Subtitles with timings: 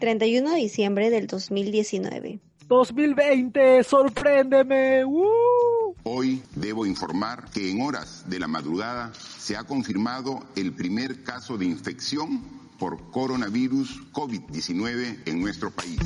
[0.00, 2.40] 31 de diciembre del 2019.
[2.66, 5.04] 2020, sorpréndeme.
[5.04, 5.94] ¡Uh!
[6.02, 11.58] Hoy debo informar que en horas de la madrugada se ha confirmado el primer caso
[11.58, 12.42] de infección
[12.78, 15.98] por coronavirus COVID-19 en nuestro país.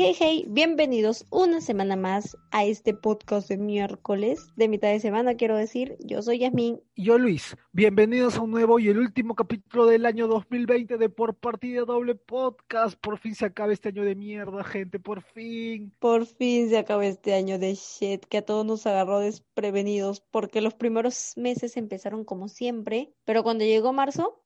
[0.00, 5.00] Hey, hey, hey, bienvenidos una semana más a este podcast de miércoles, de mitad de
[5.00, 6.80] semana quiero decir, yo soy Yasmin.
[6.94, 11.08] Y yo Luis, bienvenidos a un nuevo y el último capítulo del año 2020 de
[11.08, 12.96] Por Partida Doble Podcast.
[13.00, 15.92] Por fin se acaba este año de mierda, gente, por fin.
[15.98, 20.60] Por fin se acaba este año de shit que a todos nos agarró desprevenidos porque
[20.60, 24.44] los primeros meses empezaron como siempre, pero cuando llegó marzo,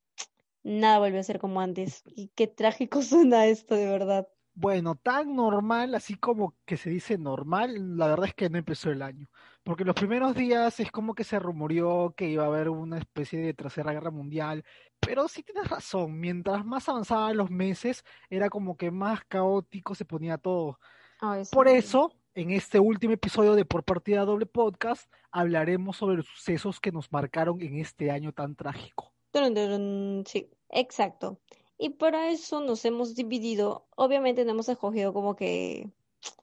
[0.63, 2.05] nada volvió a ser como antes.
[2.07, 4.27] Y qué trágico suena esto de verdad.
[4.55, 8.91] Bueno, tan normal, así como que se dice normal, la verdad es que no empezó
[8.91, 9.29] el año.
[9.63, 13.41] Porque los primeros días es como que se rumoreó que iba a haber una especie
[13.41, 14.65] de tercera guerra mundial.
[15.01, 20.05] Pero sí tienes razón, mientras más avanzaban los meses, era como que más caótico se
[20.05, 20.79] ponía todo.
[21.51, 26.79] Por eso, en este último episodio de Por Partida Doble Podcast, hablaremos sobre los sucesos
[26.79, 29.13] que nos marcaron en este año tan trágico.
[30.27, 31.41] Sí, exacto.
[31.83, 33.89] Y para eso nos hemos dividido.
[33.97, 35.91] Obviamente no hemos escogido como que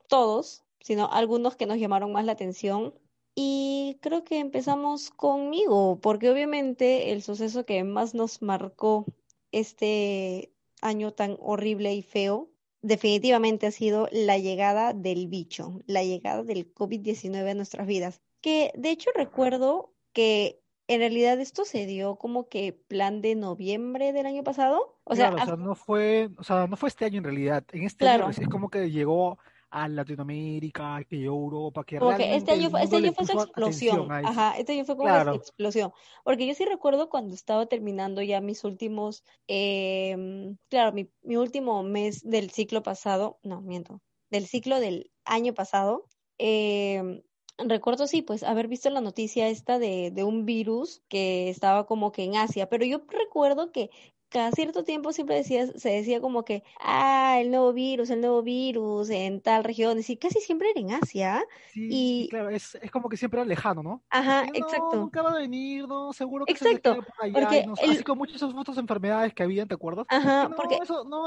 [0.10, 2.94] todos, sino algunos que nos llamaron más la atención.
[3.36, 9.06] Y creo que empezamos conmigo, porque obviamente el suceso que más nos marcó
[9.54, 10.52] este
[10.82, 12.50] año tan horrible y feo,
[12.82, 18.20] definitivamente ha sido la llegada del bicho, la llegada del COVID-19 a nuestras vidas.
[18.42, 24.12] Que de hecho recuerdo que en realidad esto se dio como que plan de noviembre
[24.12, 25.00] del año pasado.
[25.04, 27.64] O sea, no fue, o sea, no fue este año en realidad.
[27.72, 29.38] En este año es como que llegó
[29.70, 33.40] a Latinoamérica, que llegó a Europa, que realmente este año fue, este año fue su
[33.40, 34.12] explosión.
[34.12, 35.94] Ajá, este año fue como una explosión.
[36.24, 41.84] Porque yo sí recuerdo cuando estaba terminando ya mis últimos, eh, claro, mi, mi último
[41.84, 44.02] mes del ciclo pasado, no, miento,
[44.32, 46.08] del ciclo del año pasado,
[46.40, 47.22] eh,
[47.66, 52.12] recuerdo sí, pues haber visto la noticia esta de, de un virus que estaba como
[52.12, 53.90] que en Asia, pero yo recuerdo que
[54.30, 58.44] cada cierto tiempo siempre decía, se decía como que, ah, el nuevo virus, el nuevo
[58.44, 61.44] virus en tal región, y casi siempre era en Asia.
[61.74, 62.28] Sí, y...
[62.30, 64.04] claro, es, es como que siempre era lejano, ¿no?
[64.10, 64.98] Ajá, exacto.
[64.98, 66.14] Nunca va a venir, ¿no?
[66.14, 69.74] Seguro que exacto, se por allá, porque así como muchas otras enfermedades que habían, ¿te
[69.74, 70.06] acuerdas?
[70.10, 70.78] Ajá, porque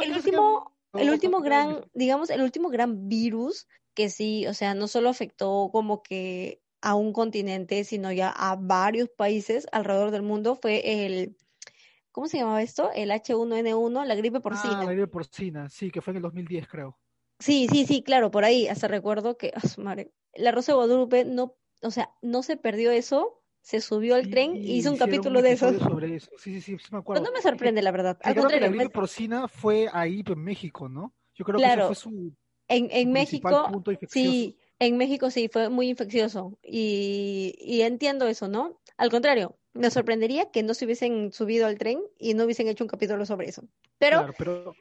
[0.03, 4.89] el último, el último gran, digamos, el último gran virus que sí, o sea, no
[4.89, 10.57] solo afectó como que a un continente, sino ya a varios países alrededor del mundo,
[10.57, 11.37] fue el,
[12.11, 12.91] ¿cómo se llamaba esto?
[12.95, 14.81] El H1N1, la gripe porcina.
[14.81, 16.99] Ah, la gripe porcina, sí, que fue en el 2010, creo.
[17.39, 21.25] Sí, sí, sí, claro, por ahí, hasta recuerdo que, oh, madre, la Rosa de Guadalupe
[21.25, 25.41] no, o sea, no se perdió eso, se subió al tren y hizo un capítulo
[25.41, 25.73] de eso.
[25.79, 26.31] Sobre eso.
[26.37, 27.23] Sí, sí, sí, me acuerdo.
[27.23, 28.19] Pues no me sorprende, la verdad.
[28.23, 31.15] Al creo que la gripe porcina fue ahí en México, ¿no?
[31.35, 32.35] Yo creo que eso fue su
[32.77, 33.71] en, en México,
[34.09, 38.81] sí, en México sí, fue muy infeccioso y, y entiendo eso, ¿no?
[38.97, 42.85] Al contrario, me sorprendería que no se hubiesen subido al tren y no hubiesen hecho
[42.85, 43.63] un capítulo sobre eso.
[43.99, 44.27] Pero,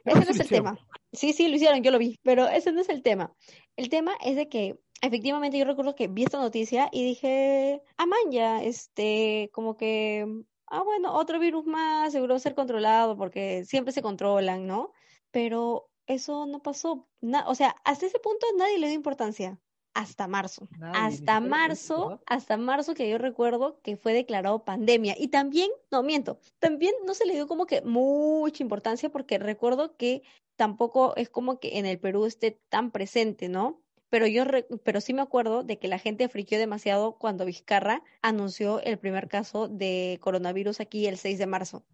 [0.04, 0.78] ese no es el tema.
[1.12, 3.32] Sí, sí, lo hicieron, yo lo vi, pero ese no es el tema.
[3.76, 8.06] El tema es de que efectivamente yo recuerdo que vi esta noticia y dije, ah,
[8.30, 10.26] ya, este, como que,
[10.66, 14.92] ah, bueno, otro virus más, seguro ser controlado porque siempre se controlan, ¿no?
[15.30, 17.08] Pero eso no pasó.
[17.46, 19.58] o sea, hasta ese punto nadie le dio importancia.
[19.94, 20.68] Hasta marzo.
[20.94, 25.14] hasta marzo, hasta marzo que yo recuerdo que fue declarado pandemia.
[25.18, 29.96] Y también, no miento, también no se le dio como que mucha importancia porque recuerdo
[29.96, 30.22] que
[30.56, 33.82] tampoco es como que en el Perú esté tan presente, ¿no?
[34.08, 34.44] Pero yo,
[34.84, 39.28] pero sí me acuerdo de que la gente friqueó demasiado cuando Vizcarra anunció el primer
[39.28, 41.84] caso de coronavirus aquí el 6 de marzo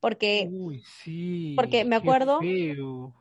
[0.00, 2.40] porque Uy, sí, porque me acuerdo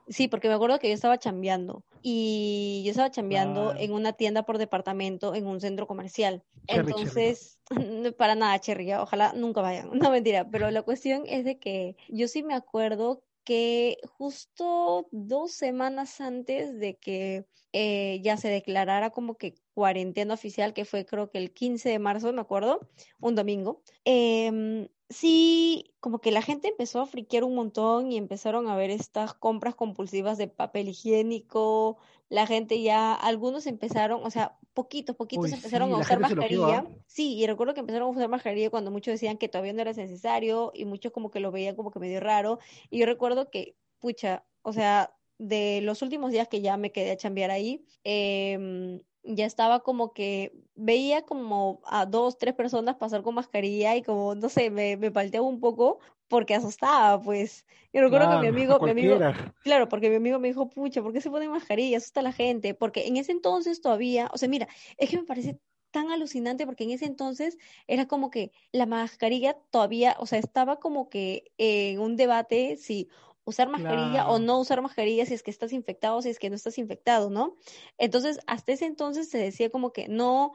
[0.07, 4.43] sí porque me acuerdo que yo estaba chambeando y yo estaba chambeando en una tienda
[4.43, 6.43] por departamento en un centro comercial.
[6.67, 7.59] Entonces
[8.17, 9.89] para nada cherry ojalá nunca vayan.
[10.07, 15.53] No mentira pero la cuestión es de que yo sí me acuerdo que justo dos
[15.53, 21.29] semanas antes de que eh, ya se declarara como que cuarentena oficial, que fue creo
[21.29, 22.79] que el 15 de marzo, me acuerdo,
[23.21, 28.67] un domingo, eh, sí, como que la gente empezó a friquear un montón y empezaron
[28.67, 31.97] a ver estas compras compulsivas de papel higiénico,
[32.29, 36.85] la gente ya, algunos empezaron, o sea, poquitos, poquitos empezaron a usar mascarilla.
[37.05, 39.93] Sí, y recuerdo que empezaron a usar mascarilla cuando muchos decían que todavía no era
[39.93, 42.59] necesario y muchos como que lo veían como que medio raro.
[42.89, 47.11] Y yo recuerdo que, pucha, o sea, de los últimos días que ya me quedé
[47.11, 53.21] a chambear ahí, eh, ya estaba como que veía como a dos, tres personas pasar
[53.23, 57.65] con mascarilla y como, no sé, me, me palteaba un poco porque asustaba, pues.
[57.93, 59.19] Yo recuerdo que mi amigo, mi amigo,
[59.63, 61.97] claro, porque mi amigo me dijo, pucha, ¿por qué se pone mascarilla?
[61.97, 65.23] Asusta a la gente, porque en ese entonces todavía, o sea, mira, es que me
[65.23, 65.59] parece
[65.91, 67.57] tan alucinante porque en ese entonces
[67.87, 73.09] era como que la mascarilla todavía, o sea, estaba como que en un debate si
[73.47, 76.49] usar mascarilla o no usar mascarilla si es que estás infectado o si es que
[76.49, 77.55] no estás infectado, ¿no?
[77.97, 80.51] Entonces, hasta ese entonces se decía como que no,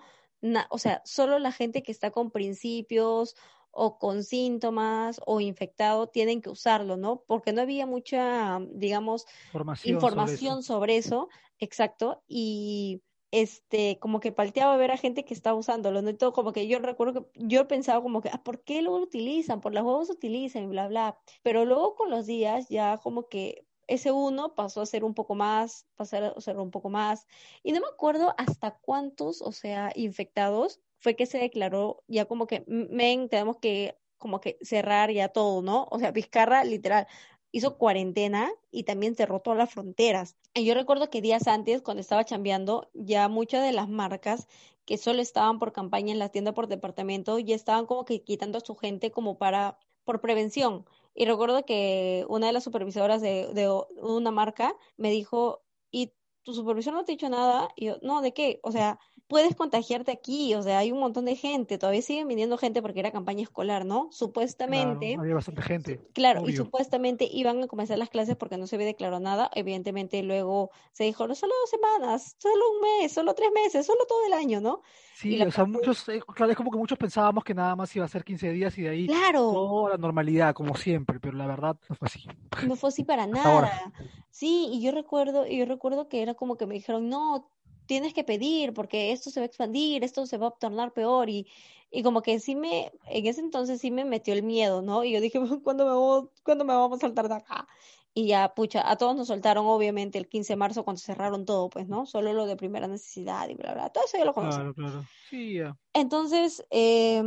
[0.68, 3.34] o sea, solo la gente que está con principios
[3.70, 7.24] o con síntomas o infectado tienen que usarlo, ¿no?
[7.26, 9.24] Porque no había mucha, digamos,
[9.84, 13.00] información, sobre eso, exacto, y
[13.32, 16.10] este, como que palteaba ver a gente que estaba usándolo, ¿no?
[16.10, 18.92] Y todo como que yo recuerdo que yo pensaba como que, ah, ¿por qué lo
[18.94, 19.60] utilizan?
[19.60, 21.18] Por las huevos utilizan y bla, bla.
[21.42, 25.34] Pero luego con los días ya como que ese uno pasó a ser un poco
[25.34, 27.26] más, pasó a ser un poco más.
[27.62, 32.46] Y no me acuerdo hasta cuántos, o sea, infectados fue que se declaró ya como
[32.46, 35.88] que, men, tenemos que como que cerrar ya todo, ¿no?
[35.90, 37.08] O sea, Vizcarra, literal,
[37.52, 40.36] hizo cuarentena y también cerró todas las fronteras.
[40.54, 44.48] Y yo recuerdo que días antes, cuando estaba chambeando, ya muchas de las marcas
[44.84, 48.58] que solo estaban por campaña en la tienda por departamento, ya estaban como que quitando
[48.58, 50.86] a su gente como para, por prevención.
[51.14, 53.70] Y recuerdo que una de las supervisoras de, de
[54.00, 56.12] una marca me dijo, ¿y
[56.42, 57.68] tu supervisor no te ha dicho nada?
[57.76, 58.60] Y yo, no, ¿de qué?
[58.62, 58.98] O sea,
[59.32, 63.00] puedes contagiarte aquí, o sea, hay un montón de gente, todavía siguen viniendo gente porque
[63.00, 64.10] era campaña escolar, ¿no?
[64.12, 65.16] Supuestamente.
[65.18, 66.06] había bastante gente.
[66.12, 69.50] Claro, y supuestamente iban a comenzar las clases porque no se había declarado nada.
[69.54, 74.00] Evidentemente luego se dijo, no solo dos semanas, solo un mes, solo tres meses, solo
[74.06, 74.82] todo el año, ¿no?
[75.14, 78.04] Sí, o sea, muchos, eh, claro, es como que muchos pensábamos que nada más iba
[78.04, 79.50] a ser 15 días y de ahí claro.
[79.50, 82.28] toda la normalidad, como siempre, pero la verdad no fue así.
[82.66, 83.26] No fue así para
[83.66, 83.94] nada.
[84.28, 87.48] Sí, y yo recuerdo, y yo recuerdo que era como que me dijeron, no,
[87.86, 91.28] tienes que pedir porque esto se va a expandir, esto se va a tornar peor
[91.28, 91.46] y,
[91.90, 95.04] y como que sí me, en ese entonces sí me metió el miedo, ¿no?
[95.04, 97.66] Y yo dije, ¿cuándo me vamos, ¿cuándo me vamos a saltar de acá?
[98.14, 101.70] Y ya, pucha, a todos nos soltaron obviamente el 15 de marzo cuando cerraron todo,
[101.70, 102.04] pues, ¿no?
[102.04, 104.60] Solo lo de primera necesidad y bla, bla, todo eso ya lo conozco.
[104.60, 105.04] Claro, claro.
[105.30, 105.78] Sí, ya.
[105.94, 107.22] Entonces, eh,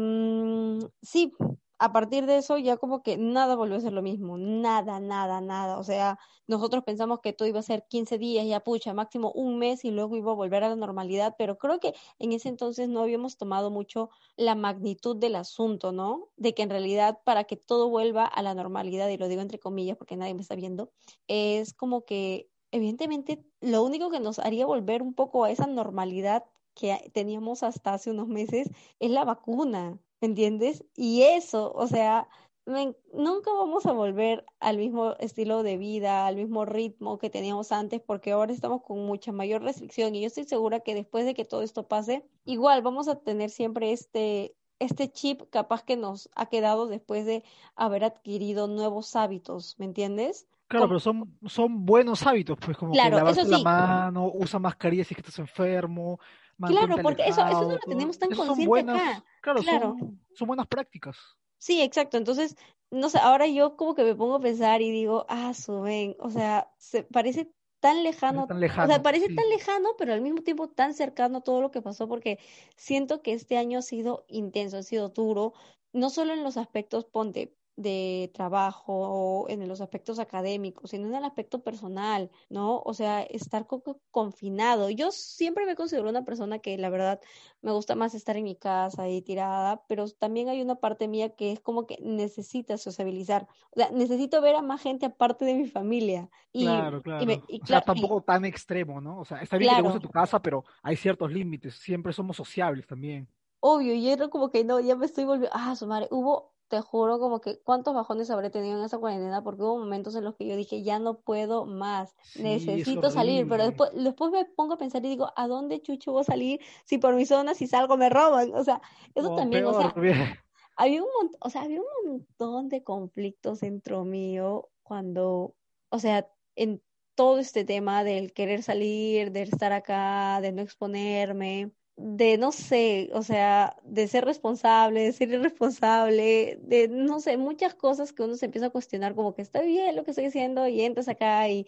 [1.02, 1.34] sí,
[1.78, 5.42] a partir de eso ya como que nada volvió a ser lo mismo, nada, nada,
[5.42, 5.78] nada.
[5.78, 9.60] O sea, nosotros pensamos que todo iba a ser 15 días, ya pucha, máximo un
[9.60, 12.90] mes y luego iba a volver a la normalidad, pero creo que en ese entonces
[12.90, 16.30] no habíamos tomado mucho la magnitud del asunto, ¿no?
[16.38, 19.60] De que en realidad para que todo vuelva a la normalidad, y lo digo entre
[19.60, 20.92] comillas porque nadie me está viendo,
[21.28, 26.44] es como que evidentemente lo único que nos haría volver un poco a esa normalidad
[26.74, 28.70] que teníamos hasta hace unos meses
[29.00, 30.00] es la vacuna.
[30.26, 30.84] ¿Entiendes?
[30.96, 32.28] Y eso, o sea,
[32.66, 38.02] nunca vamos a volver al mismo estilo de vida, al mismo ritmo que teníamos antes,
[38.02, 41.46] porque ahora estamos con mucha mayor restricción y yo estoy segura que después de que
[41.46, 46.48] todo esto pase, igual vamos a tener siempre este este chip capaz que nos ha
[46.48, 47.46] quedado después de
[47.78, 50.48] haber adquirido nuevos hábitos, ¿me entiendes?
[50.68, 55.14] Claro, pero son, son buenos hábitos, pues como que lavarse la mano, usa mascarilla si
[55.14, 56.20] es que estás enfermo,
[56.58, 59.24] Claro, porque eso, eso no lo tenemos tan consciente acá.
[59.42, 61.18] Claro, Son, son, buenas prácticas.
[61.58, 62.18] Sí, exacto.
[62.18, 62.56] Entonces,
[62.92, 66.16] no sé, ahora yo como que me pongo a pensar y digo, ah, su ven,
[66.20, 70.22] o sea, se parece tan lejano, tan lejano o sea, parece tan lejano, pero al
[70.22, 72.40] mismo tiempo tan cercano todo lo que pasó, porque
[72.76, 75.54] siento que este año ha sido intenso, ha sido duro,
[75.94, 81.16] no solo en los aspectos, ponte, de trabajo o en los aspectos académicos, sino en
[81.16, 82.82] el aspecto personal, ¿no?
[82.86, 83.68] O sea, estar
[84.12, 84.90] confinado.
[84.90, 87.20] Yo siempre me considero una persona que la verdad
[87.62, 91.36] me gusta más estar en mi casa ahí tirada, pero también hay una parte mía
[91.36, 93.48] que es como que necesita sociabilizar.
[93.72, 96.30] O sea, necesito ver a más gente aparte de mi familia.
[96.54, 97.26] Y, claro, claro.
[97.26, 99.20] o sea, tampoco tan extremo, ¿no?
[99.20, 101.76] O sea, está bien que te guste tu casa, pero hay ciertos límites.
[101.76, 103.28] Siempre somos sociables también.
[103.60, 105.50] Obvio, y era como que no, ya me estoy volviendo.
[105.54, 109.44] Ah, su madre, hubo te juro como que cuántos bajones habré tenido en esa cuarentena
[109.44, 113.66] porque hubo momentos en los que yo dije ya no puedo más, necesito salir, pero
[113.66, 116.98] después, después me pongo a pensar y digo, ¿a dónde chucho voy a salir si
[116.98, 118.54] por mi zona si salgo me roban?
[118.56, 118.82] O sea,
[119.14, 119.94] eso también, o sea,
[120.76, 125.56] había un montón, o sea, había un montón de conflictos dentro mío cuando,
[125.90, 126.82] o sea, en
[127.16, 133.10] todo este tema del querer salir, de estar acá, de no exponerme, de, no sé,
[133.14, 138.36] o sea, de ser responsable, de ser irresponsable, de, no sé, muchas cosas que uno
[138.36, 141.48] se empieza a cuestionar como que está bien lo que estoy haciendo y entras acá
[141.48, 141.66] y,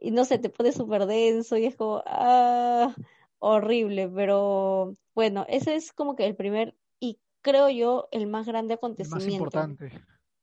[0.00, 2.94] y no sé, te pone súper denso y es como, ah,
[3.38, 8.74] horrible, pero bueno, ese es como que el primer y creo yo el más grande
[8.74, 9.50] acontecimiento.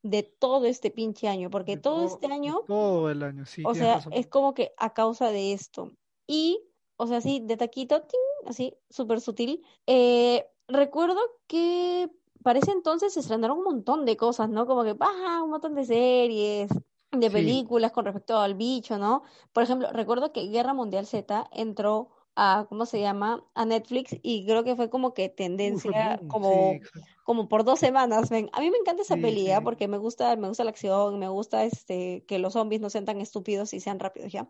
[0.06, 2.60] De todo este pinche año, porque todo, este año.
[2.68, 3.64] Todo el año, sí.
[3.66, 5.94] O sea, es como que a causa de esto.
[6.28, 6.60] Y,
[7.04, 8.02] o sea, sí, de taquito,
[8.46, 9.64] así, súper sutil.
[9.88, 12.10] Eh, recuerdo que
[12.44, 14.66] para ese entonces se estrenaron un montón de cosas, ¿no?
[14.66, 16.70] Como que, baja un montón de series,
[17.12, 19.24] de películas con respecto al bicho, ¿no?
[19.52, 23.46] Por ejemplo, recuerdo que Guerra Mundial Z entró a, ¿cómo se llama?
[23.54, 26.74] A Netflix y creo que fue como que tendencia, como,
[27.24, 28.30] como por dos semanas.
[28.30, 28.50] Ven.
[28.54, 31.64] A mí me encanta esa pelea porque me gusta, me gusta la acción, me gusta
[31.64, 34.50] este, que los zombies no sean tan estúpidos y sean rápidos, ¿ya?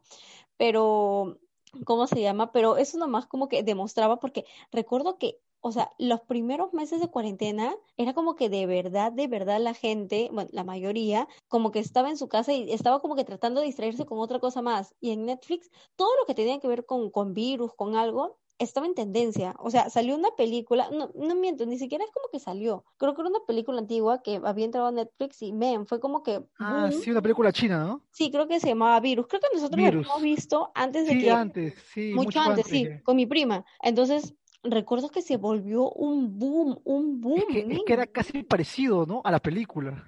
[0.56, 1.40] Pero,
[1.86, 2.52] ¿cómo se llama?
[2.52, 7.08] Pero eso nomás como que demostraba porque recuerdo que o sea, los primeros meses de
[7.08, 11.80] cuarentena era como que de verdad, de verdad la gente, bueno, la mayoría, como que
[11.80, 14.94] estaba en su casa y estaba como que tratando de distraerse con otra cosa más.
[15.00, 18.86] Y en Netflix, todo lo que tenía que ver con, con virus, con algo, estaba
[18.86, 19.56] en tendencia.
[19.60, 22.86] O sea, salió una película, no, no miento, ni siquiera es como que salió.
[22.98, 26.24] Creo que era una película antigua que había entrado a Netflix y men, fue como
[26.24, 26.42] que.
[26.60, 28.04] Ah, sí, una película china, ¿no?
[28.12, 29.28] Sí, creo que se llamaba Virus.
[29.28, 31.32] Creo que nosotros lo hemos visto antes de sí, que.
[31.32, 32.14] antes, sí.
[32.14, 33.66] Mucho, antes, sí, con mi prima.
[33.82, 37.44] Entonces, recuerdo que se volvió un boom, un boom.
[37.50, 39.22] Es que, era casi parecido, ¿no?
[39.24, 40.06] A la película.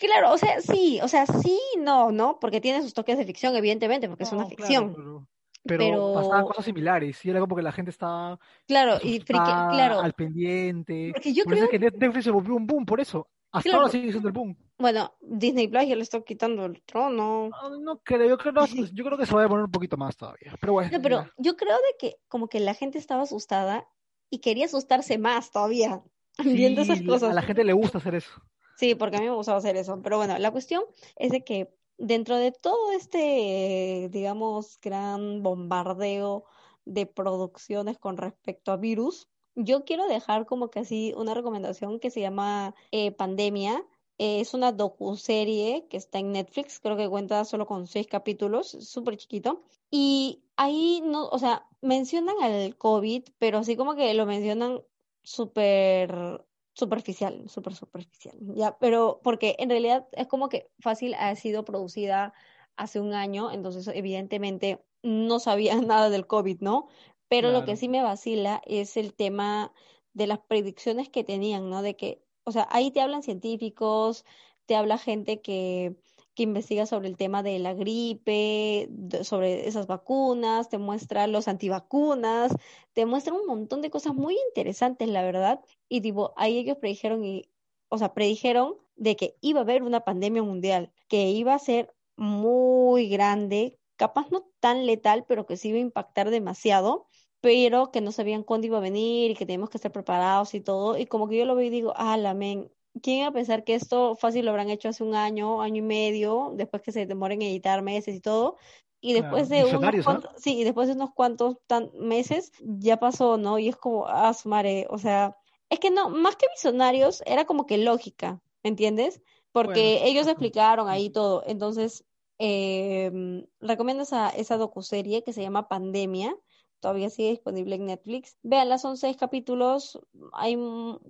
[0.00, 2.38] Claro, o sea, sí, o sea, sí, no, ¿no?
[2.40, 4.94] Porque tiene sus toques de ficción, evidentemente, porque es una ficción.
[4.94, 5.28] pero,
[5.64, 10.00] pasaban cosas similares y era como que la gente estaba claro y claro.
[10.00, 13.88] al pendiente porque yo creo que Netflix se volvió un boom por eso hasta ahora
[13.88, 14.56] sigue siendo el boom.
[14.78, 17.50] bueno Disney Plus ya le está quitando el trono.
[17.50, 18.54] No, no creo yo creo
[18.92, 21.26] yo creo que se va a demorar un poquito más todavía pero bueno no, pero
[21.36, 23.86] yo creo de que como que la gente estaba asustada
[24.30, 26.02] y quería asustarse más todavía
[26.44, 28.30] viendo esas cosas a la gente le gusta hacer eso.
[28.76, 30.82] Sí porque a mí me gustaba hacer eso pero bueno la cuestión
[31.16, 36.44] es de que dentro de todo este, digamos, gran bombardeo
[36.84, 42.10] de producciones con respecto a virus, yo quiero dejar como que así una recomendación que
[42.10, 43.84] se llama eh, Pandemia.
[44.18, 49.16] es una docuserie que está en Netflix, creo que cuenta solo con seis capítulos, súper
[49.16, 49.62] chiquito.
[49.90, 54.82] Y ahí no, o sea, mencionan al COVID, pero así como que lo mencionan
[55.22, 61.64] súper superficial, súper superficial, ya, pero porque en realidad es como que fácil ha sido
[61.64, 62.32] producida
[62.76, 66.88] hace un año, entonces evidentemente no sabían nada del COVID, ¿no?
[67.28, 69.72] Pero lo que sí me vacila es el tema
[70.12, 71.80] de las predicciones que tenían, ¿no?
[71.80, 74.26] De que, o sea, ahí te hablan científicos,
[74.66, 75.96] te habla gente que
[76.34, 78.88] que investiga sobre el tema de la gripe,
[79.22, 82.52] sobre esas vacunas, te muestra los antivacunas,
[82.92, 85.60] te muestra un montón de cosas muy interesantes, la verdad.
[85.88, 87.50] Y digo, ahí ellos predijeron, y,
[87.88, 91.94] o sea, predijeron de que iba a haber una pandemia mundial, que iba a ser
[92.16, 97.08] muy grande, capaz no tan letal, pero que sí iba a impactar demasiado
[97.42, 100.60] pero que no sabían cuándo iba a venir y que teníamos que estar preparados y
[100.60, 100.96] todo.
[100.96, 102.70] Y como que yo lo veo y digo, ah, la men,
[103.00, 106.52] ¿quién a pensar que esto fácil lo habrán hecho hace un año, año y medio,
[106.54, 108.56] después que se demoren en editar meses y todo?
[109.00, 113.36] Y después de unos cuantos, sí, y después de unos cuantos tan meses ya pasó,
[113.36, 113.58] ¿no?
[113.58, 115.36] Y es como, ah, su madre, o sea,
[115.70, 119.20] es que no, más que visionarios, era como que lógica, ¿me entiendes?
[119.50, 121.42] Porque ellos explicaron ahí todo.
[121.46, 122.04] Entonces,
[122.38, 126.36] eh, recomiendo esa, esa docuserie que se llama Pandemia
[126.82, 128.36] todavía sigue disponible en Netflix.
[128.42, 130.00] Veanla, son seis capítulos,
[130.32, 130.58] hay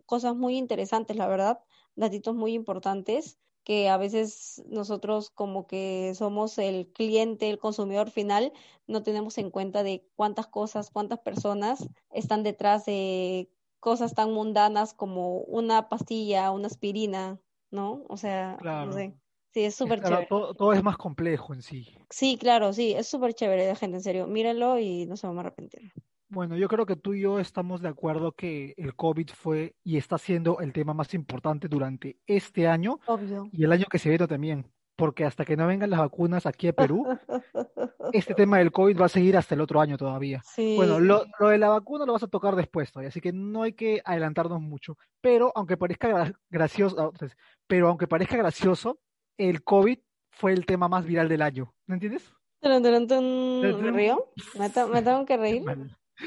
[0.07, 1.61] cosas muy interesantes, la verdad,
[1.97, 8.52] datitos muy importantes que a veces nosotros como que somos el cliente, el consumidor final,
[8.87, 13.50] no tenemos en cuenta de cuántas cosas, cuántas personas están detrás de
[13.81, 18.05] cosas tan mundanas como una pastilla, una aspirina, ¿no?
[18.09, 19.14] O sea, no sé.
[19.53, 20.27] Sí, es súper chévere.
[20.27, 21.95] Todo, es más complejo en sí.
[22.09, 24.27] Sí, claro, sí, es súper chévere, gente, en serio.
[24.27, 25.93] Mírenlo y no se van a arrepentir.
[26.31, 29.99] Bueno, yo creo que tú y yo estamos de acuerdo que el COVID fue y
[29.99, 33.51] está siendo el tema más importante durante este año Obvio.
[33.53, 36.69] y el año que se viene también, porque hasta que no vengan las vacunas aquí
[36.69, 37.05] a Perú,
[38.15, 40.41] este tema del COVID va a seguir hasta el otro año todavía.
[40.43, 40.77] Sí.
[40.77, 43.65] Bueno, lo, lo, de la vacuna lo vas a tocar después todavía, así que no
[43.65, 47.27] hay que adelantarnos mucho, pero aunque parezca gracioso, ah,
[47.67, 48.99] pero aunque parezca gracioso,
[49.49, 49.99] el COVID
[50.31, 51.75] fue el tema más viral del año.
[51.87, 52.33] ¿No entiendes?
[53.61, 54.33] ¿Me río?
[54.59, 55.65] ¿Me, tengo que reír?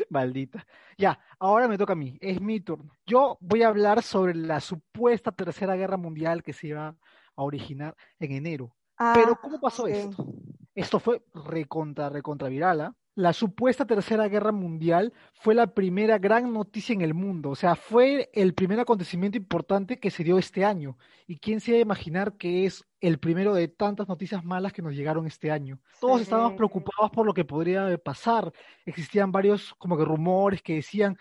[0.09, 0.65] Maldita.
[0.97, 2.17] Ya, ahora me toca a mí.
[2.19, 2.91] Es mi turno.
[3.05, 7.95] Yo voy a hablar sobre la supuesta tercera guerra mundial que se iba a originar
[8.19, 8.75] en enero.
[9.13, 10.25] Pero, ah, ¿cómo pasó esto?
[10.73, 12.95] Esto fue recontra, recontra viral, ¿ah?
[13.15, 17.75] La supuesta Tercera Guerra Mundial fue la primera gran noticia en el mundo, o sea,
[17.75, 20.97] fue el primer acontecimiento importante que se dio este año.
[21.25, 24.81] ¿Y quién se iba a imaginar que es el primero de tantas noticias malas que
[24.81, 25.79] nos llegaron este año?
[26.01, 28.51] Todos estábamos preocupados por lo que podría pasar.
[28.85, 31.17] Existían varios como que rumores que decían,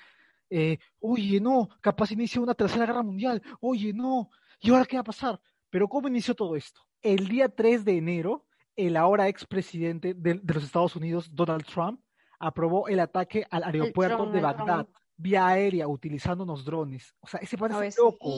[0.51, 5.03] eh, oye, no, capaz inicia una Tercera Guerra Mundial, oye, no, ¿y ahora qué va
[5.03, 5.41] a pasar?
[5.71, 6.81] Pero ¿cómo inició todo esto?
[7.03, 12.01] El día 3 de enero el ahora expresidente de, de los Estados Unidos, Donald Trump,
[12.39, 17.15] aprobó el ataque al aeropuerto de Bagdad vía aérea utilizando unos drones.
[17.21, 18.29] O sea, ese parece loco.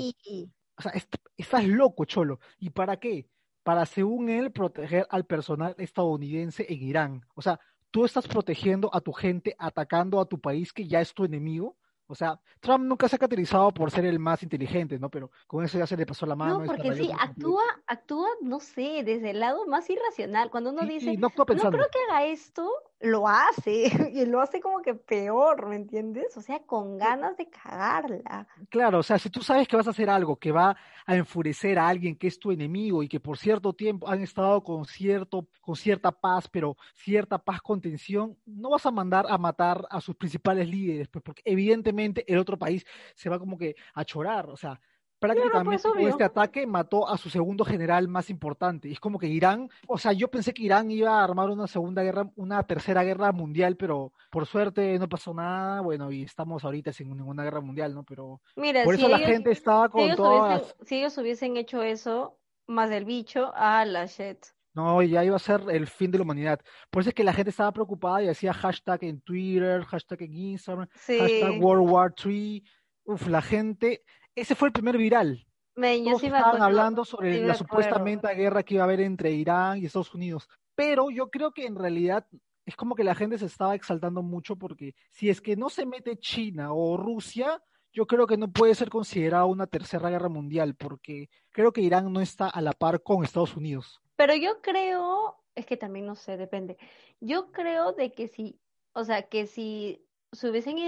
[0.79, 0.93] O sea,
[1.37, 2.39] estás loco, cholo.
[2.59, 3.29] ¿Y para qué?
[3.63, 7.27] Para, según él, proteger al personal estadounidense en Irán.
[7.35, 7.59] O sea,
[7.91, 11.77] tú estás protegiendo a tu gente atacando a tu país que ya es tu enemigo.
[12.09, 15.11] O sea, Trump nunca se ha caracterizado por ser el más inteligente, ¿no?
[15.11, 16.61] Pero con eso ya se le pasó la mano.
[16.61, 20.51] No, porque sí, actúa, actúa, no sé, desde el lado más irracional.
[20.51, 24.81] Cuando uno dice, no, no creo que haga esto, lo hace y lo hace como
[24.83, 26.37] que peor, ¿me entiendes?
[26.37, 28.47] O sea, con ganas de cagarla.
[28.71, 31.79] Claro, o sea, si tú sabes que vas a hacer algo que va a enfurecer
[31.79, 35.49] a alguien que es tu enemigo y que por cierto tiempo han estado con cierto
[35.61, 40.01] con cierta paz, pero cierta paz con tensión, no vas a mandar a matar a
[40.01, 42.85] sus principales líderes, pues porque evidentemente el otro país
[43.15, 44.81] se va como que a chorar, o sea,
[45.27, 48.89] prácticamente con este ataque mató a su segundo general más importante.
[48.89, 51.67] Y es como que Irán, o sea, yo pensé que Irán iba a armar una
[51.67, 55.81] segunda guerra, una tercera guerra mundial, pero por suerte no pasó nada.
[55.81, 58.05] Bueno, y estamos ahorita sin ninguna guerra mundial, ¿no?
[58.05, 58.41] Pero
[58.85, 60.77] por eso la gente estaba con si todas.
[60.85, 64.39] si ellos hubiesen hecho eso, más del bicho, a la shit.
[64.77, 66.61] No, ya iba a ser el fin de la humanidad.
[66.91, 70.35] Por eso es que la gente estaba preocupada y hacía hashtag en Twitter, hashtag en
[70.35, 72.63] Instagram, hashtag World War III.
[73.05, 74.05] Uf, la gente
[74.37, 75.47] ese fue el primer viral.
[75.75, 80.15] Todos estaban hablando sobre la supuestamente guerra que iba a haber entre Irán y Estados
[80.15, 80.49] Unidos.
[80.75, 82.27] Pero yo creo que en realidad
[82.65, 85.85] es como que la gente se estaba exaltando mucho porque si es que no se
[85.85, 87.63] mete China o Rusia,
[87.93, 92.13] yo creo que no puede ser considerada una tercera guerra mundial porque creo que Irán
[92.13, 94.01] no está a la par con Estados Unidos.
[94.17, 96.79] Pero yo creo, es que también no sé, depende.
[97.21, 98.59] Yo creo de que si,
[98.93, 100.06] o sea, que si
[100.37, 100.79] se hubiesen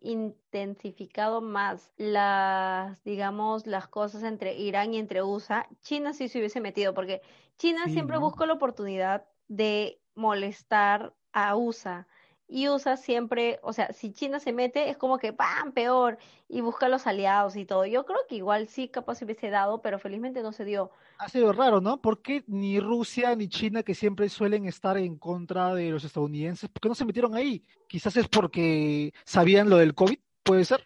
[0.00, 6.60] intensificado más las, digamos, las cosas entre Irán y entre USA, China sí se hubiese
[6.60, 7.20] metido, porque
[7.58, 12.06] China siempre busca la oportunidad de molestar a USA
[12.52, 15.72] y USA siempre, o sea, si China se mete es como que ¡pam!
[15.72, 16.18] peor
[16.48, 17.86] y busca los aliados y todo.
[17.86, 20.90] Yo creo que igual sí capaz se hubiese dado, pero felizmente no se dio.
[21.22, 22.00] Ha sido raro, ¿no?
[22.00, 26.80] Porque ni Rusia ni China, que siempre suelen estar en contra de los estadounidenses, ¿por
[26.80, 27.64] qué no se metieron ahí?
[27.86, 30.84] Quizás es porque sabían lo del COVID, puede ser.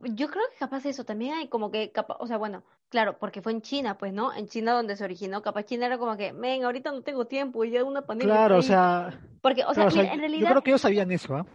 [0.00, 3.52] yo creo que capaz eso también hay como que, o sea, bueno, Claro, porque fue
[3.52, 4.32] en China, pues, ¿no?
[4.32, 5.42] En China donde se originó.
[5.42, 8.34] Capaz China era como que, ven, ahorita no tengo tiempo y ya una pandemia.
[8.34, 9.20] Claro, o sea.
[9.42, 10.48] Porque, o sea, en realidad.
[10.48, 11.46] Yo creo que ellos sabían eso, ¿ah?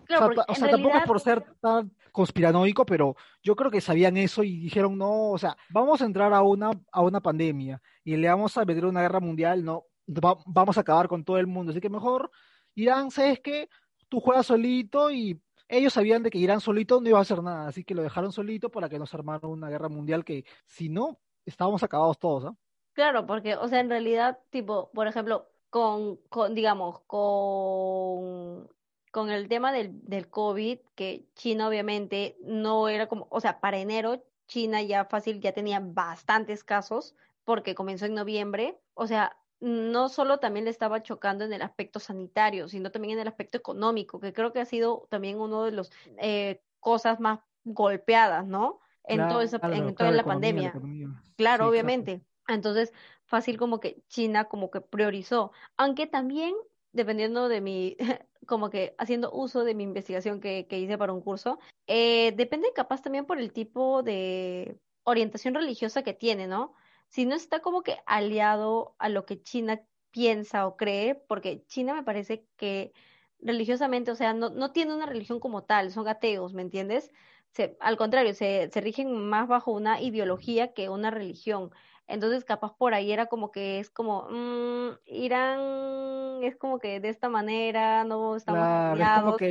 [0.48, 4.96] o sea, tampoco por ser tan conspiranoico, pero yo creo que sabían eso y dijeron,
[4.96, 8.65] no, o sea, vamos a entrar a una, a una pandemia y le vamos a
[8.65, 11.72] meter una guerra mundial, no, vamos a acabar con todo el mundo.
[11.72, 12.30] Así que mejor,
[12.76, 13.67] Irán, ¿sabes qué?
[14.08, 15.41] Tú juegas solito y
[15.78, 18.32] ellos sabían de que Irán solito no iba a hacer nada, así que lo dejaron
[18.32, 22.44] solito para que no se armara una guerra mundial que si no, estábamos acabados todos,
[22.44, 22.58] ¿no?
[22.94, 28.70] Claro, porque, o sea, en realidad, tipo, por ejemplo, con, con digamos, con,
[29.12, 33.80] con el tema del, del COVID, que China obviamente no era como, o sea, para
[33.80, 40.10] enero China ya fácil ya tenía bastantes casos porque comenzó en noviembre, o sea, no
[40.10, 44.19] solo también le estaba chocando en el aspecto sanitario, sino también en el aspecto económico,
[44.19, 48.82] que creo que ha sido también uno de los eh, cosas más golpeadas, ¿no?
[49.06, 50.73] En, todo en toda la pandemia.
[51.38, 52.21] Claro, obviamente.
[52.49, 52.91] Entonces,
[53.23, 56.54] fácil como que China como que priorizó, aunque también,
[56.91, 57.95] dependiendo de mi,
[58.45, 62.67] como que haciendo uso de mi investigación que, que hice para un curso, eh, depende
[62.76, 66.73] capaz también por el tipo de orientación religiosa que tiene, ¿no?
[67.13, 71.93] Si no está como que aliado a lo que China piensa o cree, porque China
[71.93, 72.91] me parece que
[73.39, 77.12] religiosamente, o sea, no, no tiene una religión como tal, son ateos, ¿me entiendes?
[77.52, 81.69] Se, al contrario, se, se rigen más bajo una ideología que una religión.
[82.08, 87.10] Entonces, capaz por ahí era como que es como, mmm, Irán es como que de
[87.10, 89.43] esta manera, no estamos aliados.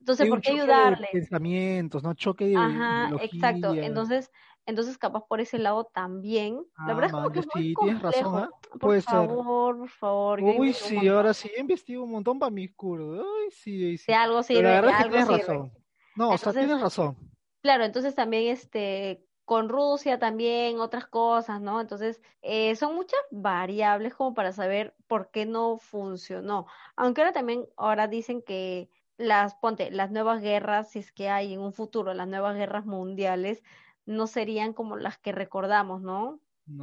[0.00, 1.06] Entonces, ¿por qué ayudarle?
[1.10, 2.14] pensamientos, ¿no?
[2.14, 3.76] Choque de Ajá, exacto.
[3.80, 4.30] Entonces,
[4.66, 6.64] entonces, capaz por ese lado también.
[6.86, 8.48] la verdad es como que sí, tienes razón, ¿eh?
[8.78, 10.40] Por favor, por favor.
[10.42, 13.20] Uy, sí, ahora sí investigo un montón para mis cursos.
[13.20, 14.04] Uy, sí, sí.
[14.06, 15.72] De algo sirve, la verdad es que tienes razón.
[16.16, 17.16] No, o sea, tienes razón.
[17.62, 21.80] Claro, entonces también este con Rusia también otras cosas, ¿no?
[21.80, 26.66] Entonces, eh, son muchas variables como para saber por qué no funcionó.
[26.94, 31.52] Aunque ahora también, ahora dicen que las, ponte, las nuevas guerras, si es que hay
[31.52, 33.64] en un futuro, las nuevas guerras mundiales,
[34.10, 36.40] no serían como las que recordamos, ¿no?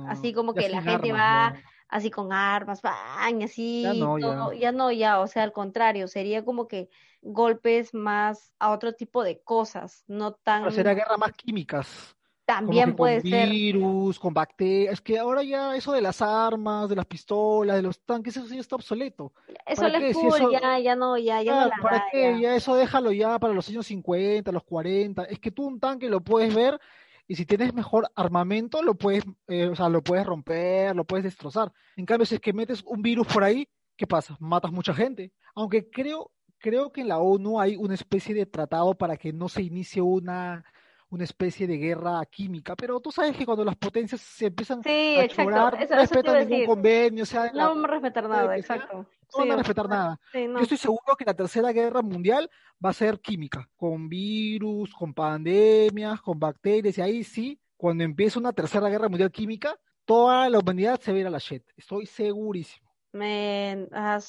[0.10, 1.56] así como que la gente va
[1.88, 3.44] así con armas, ¡bang!
[3.44, 4.72] así, ya no, ya.
[4.74, 6.90] no, ya, o sea, al contrario, sería como que
[7.22, 10.64] golpes más a otro tipo de cosas, no tan...
[10.64, 12.18] Pero será guerra más químicas.
[12.46, 13.50] También puede con ser.
[13.50, 14.94] Virus, con bacterias.
[14.94, 18.48] Es que ahora ya eso de las armas, de las pistolas, de los tanques, eso
[18.48, 19.34] ya está obsoleto.
[19.66, 22.40] Eso es cool, ya, ya no, ya, ya no la ¿Para qué?
[22.40, 22.56] Ya.
[22.56, 25.26] eso déjalo ya para los años 50, los 40.
[25.26, 26.80] Es que tú un tanque lo puedes ver
[27.28, 31.26] y si tienes mejor armamento lo puedes, eh, o sea, lo puedes romper, lo puedes
[31.26, 31.72] destrozar.
[31.98, 34.38] En cambio, si es que metes un virus por ahí, ¿qué pasa?
[34.40, 35.34] Matas mucha gente.
[35.54, 39.50] Aunque creo, creo que en la ONU hay una especie de tratado para que no
[39.50, 40.64] se inicie una
[41.10, 45.28] una especie de guerra química, pero tú sabes que cuando las potencias se empiezan a
[45.28, 49.06] chorar, no respetan ningún convenio, o sea, no vamos a respetar nada, exacto.
[49.34, 50.20] No van a respetar nada.
[50.34, 52.50] Yo estoy seguro que la tercera guerra mundial
[52.84, 58.40] va a ser química, con virus, con pandemias, con bacterias, y ahí sí, cuando empiece
[58.40, 61.64] una tercera guerra mundial química, toda la humanidad se va a ir a la shit.
[61.76, 62.88] Estoy segurísimo.
[63.14, 64.20] Men, ah,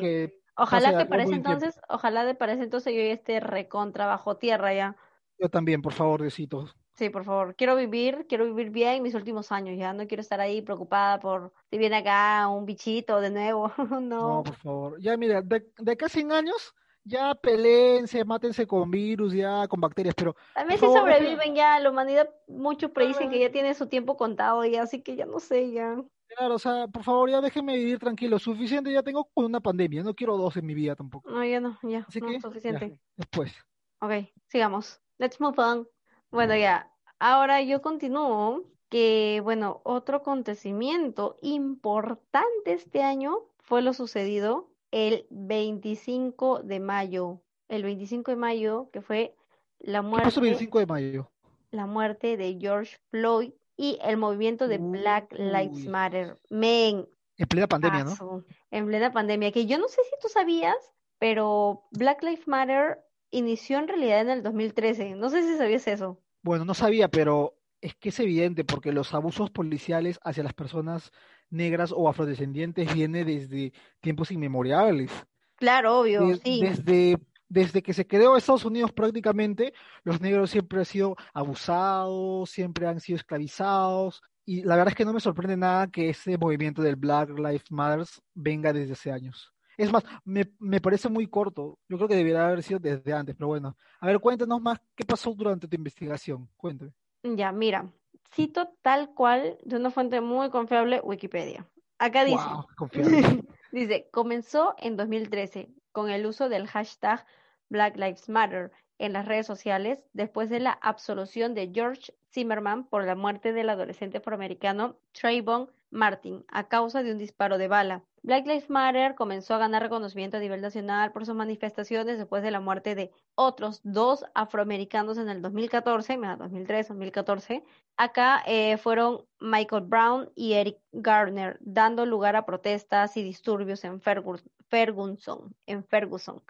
[0.00, 4.06] que Ojalá que para ese entonces, ojalá de para ese entonces yo ya esté recontra
[4.06, 4.96] bajo tierra ya.
[5.42, 6.68] Yo también, por favor, Diosito.
[6.92, 7.56] Sí, por favor.
[7.56, 9.76] Quiero vivir, quiero vivir bien mis últimos años.
[9.76, 13.72] Ya no quiero estar ahí preocupada por si viene acá un bichito de nuevo.
[14.00, 14.00] no.
[14.00, 15.00] No, por favor.
[15.00, 20.14] Ya, mira, de, de acá 100 años, ya peleense, mátense con virus, ya con bacterias,
[20.14, 20.36] pero.
[20.54, 24.82] También si sobreviven ya, la humanidad, muchos predicen que ya tiene su tiempo contado ya,
[24.82, 25.96] así que ya no sé, ya.
[26.36, 28.38] Claro, o sea, por favor, ya déjenme vivir tranquilo.
[28.38, 30.04] Suficiente ya tengo con una pandemia.
[30.04, 31.28] No quiero dos en mi vida tampoco.
[31.28, 32.06] No, ya no, ya.
[32.08, 32.96] Así que, suficiente.
[33.16, 33.52] después.
[33.98, 34.12] Ok,
[34.46, 35.02] sigamos.
[35.22, 35.86] Let's move on.
[36.32, 44.72] Bueno, ya, ahora yo continúo que, bueno, otro acontecimiento importante este año fue lo sucedido
[44.90, 47.40] el 25 de mayo.
[47.68, 49.36] El 25 de mayo, que fue
[49.78, 50.24] la muerte.
[50.24, 51.30] ¿Qué pasó el 25 de mayo?
[51.70, 56.36] La muerte de George Floyd y el movimiento de Black Lives Matter.
[56.50, 57.08] Men.
[57.36, 58.42] En plena pandemia, ¿no?
[58.72, 60.74] En plena pandemia, que yo no sé si tú sabías,
[61.20, 62.98] pero Black Lives Matter
[63.32, 65.16] inició en realidad en el 2013.
[65.16, 66.20] No sé si sabías eso.
[66.42, 71.10] Bueno, no sabía, pero es que es evidente porque los abusos policiales hacia las personas
[71.50, 75.10] negras o afrodescendientes viene desde tiempos inmemoriales.
[75.56, 76.60] Claro, obvio, sí.
[76.60, 77.18] Desde,
[77.48, 79.72] desde que se creó Estados Unidos prácticamente,
[80.04, 84.22] los negros siempre han sido abusados, siempre han sido esclavizados.
[84.44, 87.70] Y la verdad es que no me sorprende nada que ese movimiento del Black Lives
[87.70, 89.52] Matter venga desde hace años.
[89.82, 91.76] Es más, me, me parece muy corto.
[91.88, 93.76] Yo creo que debería haber sido desde antes, pero bueno.
[93.98, 96.48] A ver, cuéntanos más qué pasó durante tu investigación.
[96.56, 96.92] Cuéntame.
[97.24, 97.90] Ya, mira,
[98.32, 101.66] cito tal cual de una fuente muy confiable, Wikipedia.
[101.98, 102.44] Acá dice,
[103.72, 107.26] dice, comenzó en 2013 con el uso del hashtag
[107.68, 113.04] Black Lives Matter en las redes sociales después de la absolución de George Zimmerman por
[113.04, 118.02] la muerte del adolescente afroamericano Trayvon Martin a causa de un disparo de bala.
[118.22, 122.50] Black Lives Matter comenzó a ganar reconocimiento a nivel nacional por sus manifestaciones después de
[122.50, 127.62] la muerte de otros dos afroamericanos en el 2014, 2003, 2014.
[127.96, 134.00] Acá eh, fueron Michael Brown y Eric Garner, dando lugar a protestas y disturbios en
[134.00, 136.42] Ferguson, en Ferguson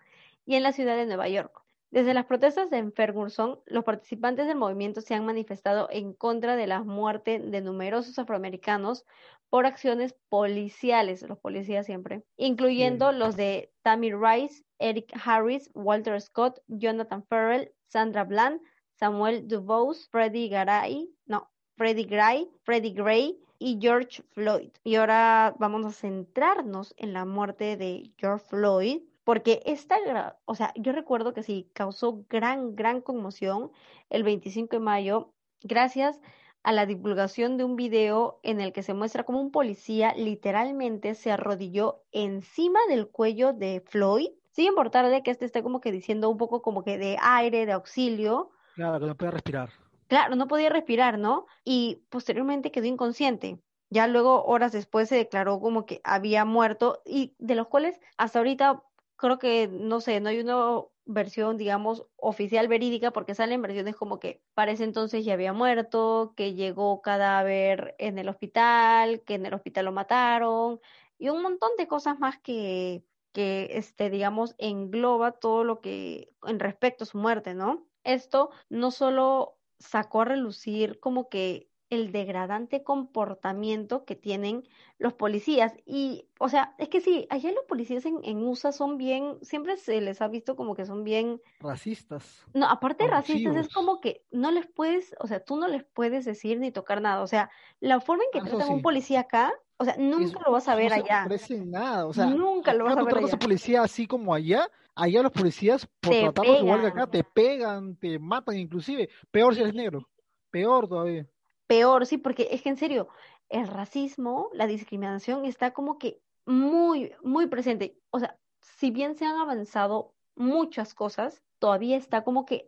[0.46, 1.62] y en la ciudad de Nueva York.
[1.92, 6.66] Desde las protestas en Ferguson, los participantes del movimiento se han manifestado en contra de
[6.66, 9.05] la muerte de numerosos afroamericanos
[9.50, 16.61] por acciones policiales, los policías siempre, incluyendo los de Tammy Rice, Eric Harris, Walter Scott,
[16.66, 18.62] Jonathan Farrell, Sandra Bland,
[18.94, 24.70] Samuel DuBose, Freddie Garay, no, Freddie Gray, Freddie Gray y George Floyd.
[24.83, 29.02] Y ahora vamos a centrarnos en la muerte de George Floyd,
[29.33, 29.97] porque esta,
[30.45, 33.71] o sea, yo recuerdo que sí, causó gran, gran conmoción
[34.11, 36.21] el 25 de mayo, gracias
[36.62, 41.14] a la divulgación de un video en el que se muestra como un policía literalmente
[41.14, 46.29] se arrodilló encima del cuello de Floyd, sin importarle que este esté como que diciendo
[46.29, 48.51] un poco como que de aire, de auxilio.
[48.75, 49.71] Claro, que no podía respirar.
[50.09, 51.47] Claro, no podía respirar, ¿no?
[51.64, 53.62] Y posteriormente quedó inconsciente.
[53.88, 58.38] Ya luego, horas después, se declaró como que había muerto y de los cuales hasta
[58.38, 58.83] ahorita
[59.22, 64.18] creo que, no sé, no hay una versión, digamos, oficial verídica, porque salen versiones como
[64.18, 69.46] que para ese entonces ya había muerto, que llegó cadáver en el hospital, que en
[69.46, 70.80] el hospital lo mataron,
[71.18, 76.58] y un montón de cosas más que, que este, digamos, engloba todo lo que en
[76.58, 77.87] respecto a su muerte, ¿no?
[78.02, 84.66] Esto no solo sacó a relucir como que el degradante comportamiento que tienen
[84.98, 85.74] los policías.
[85.85, 89.76] Y, o sea, es que sí, allá los policías en, en USA son bien, siempre
[89.76, 91.42] se les ha visto como que son bien...
[91.61, 92.46] Racistas.
[92.55, 95.85] No, aparte de racistas, es como que no les puedes, o sea, tú no les
[95.85, 97.20] puedes decir ni tocar nada.
[97.20, 100.50] O sea, la forma en que tratan a un policía acá, o sea, nunca lo
[100.50, 101.26] vas a ver allá.
[101.26, 103.35] No nada, o sea, nunca lo vas a ver allá.
[103.35, 107.96] a policía así como allá, allá los policías, por tratarlos igual que acá, te pegan,
[107.96, 110.09] te matan inclusive, peor si eres negro.
[110.50, 111.26] Peor todavía.
[111.66, 113.09] Peor, sí, porque es que en serio,
[113.48, 117.98] el racismo, la discriminación está como que muy, muy presente.
[118.11, 122.66] O sea, si bien se han avanzado muchas cosas, todavía está como que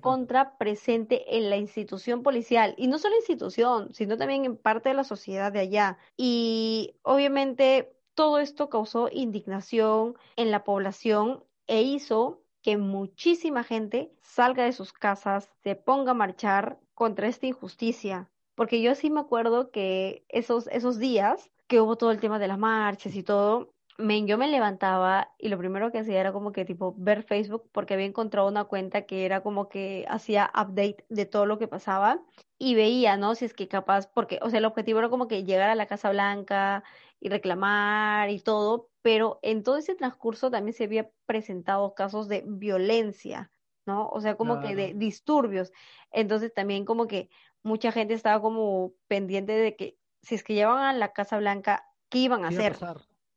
[0.00, 2.74] contra presente en la institución policial.
[2.76, 5.98] Y no solo institución, sino también en parte de la sociedad de allá.
[6.16, 14.64] Y obviamente todo esto causó indignación en la población e hizo que muchísima gente salga
[14.64, 18.28] de sus casas, se ponga a marchar contra esta injusticia.
[18.56, 22.48] Porque yo sí me acuerdo que esos, esos días que hubo todo el tema de
[22.48, 26.64] las marchas y todo, yo me levantaba y lo primero que hacía era como que
[26.64, 31.24] tipo ver Facebook porque había encontrado una cuenta que era como que hacía update de
[31.24, 32.20] todo lo que pasaba
[32.58, 33.36] y veía, ¿no?
[33.36, 35.86] Si es que capaz, porque, o sea, el objetivo era como que llegar a la
[35.86, 36.82] Casa Blanca
[37.20, 42.42] y reclamar y todo, pero en todo ese transcurso también se había presentado casos de
[42.44, 43.52] violencia,
[43.88, 44.06] ¿no?
[44.10, 45.72] O sea, como que de disturbios.
[46.12, 47.30] Entonces también como que
[47.62, 51.86] mucha gente estaba como pendiente de que si es que llevaban a la Casa Blanca,
[52.10, 52.76] ¿qué iban a hacer?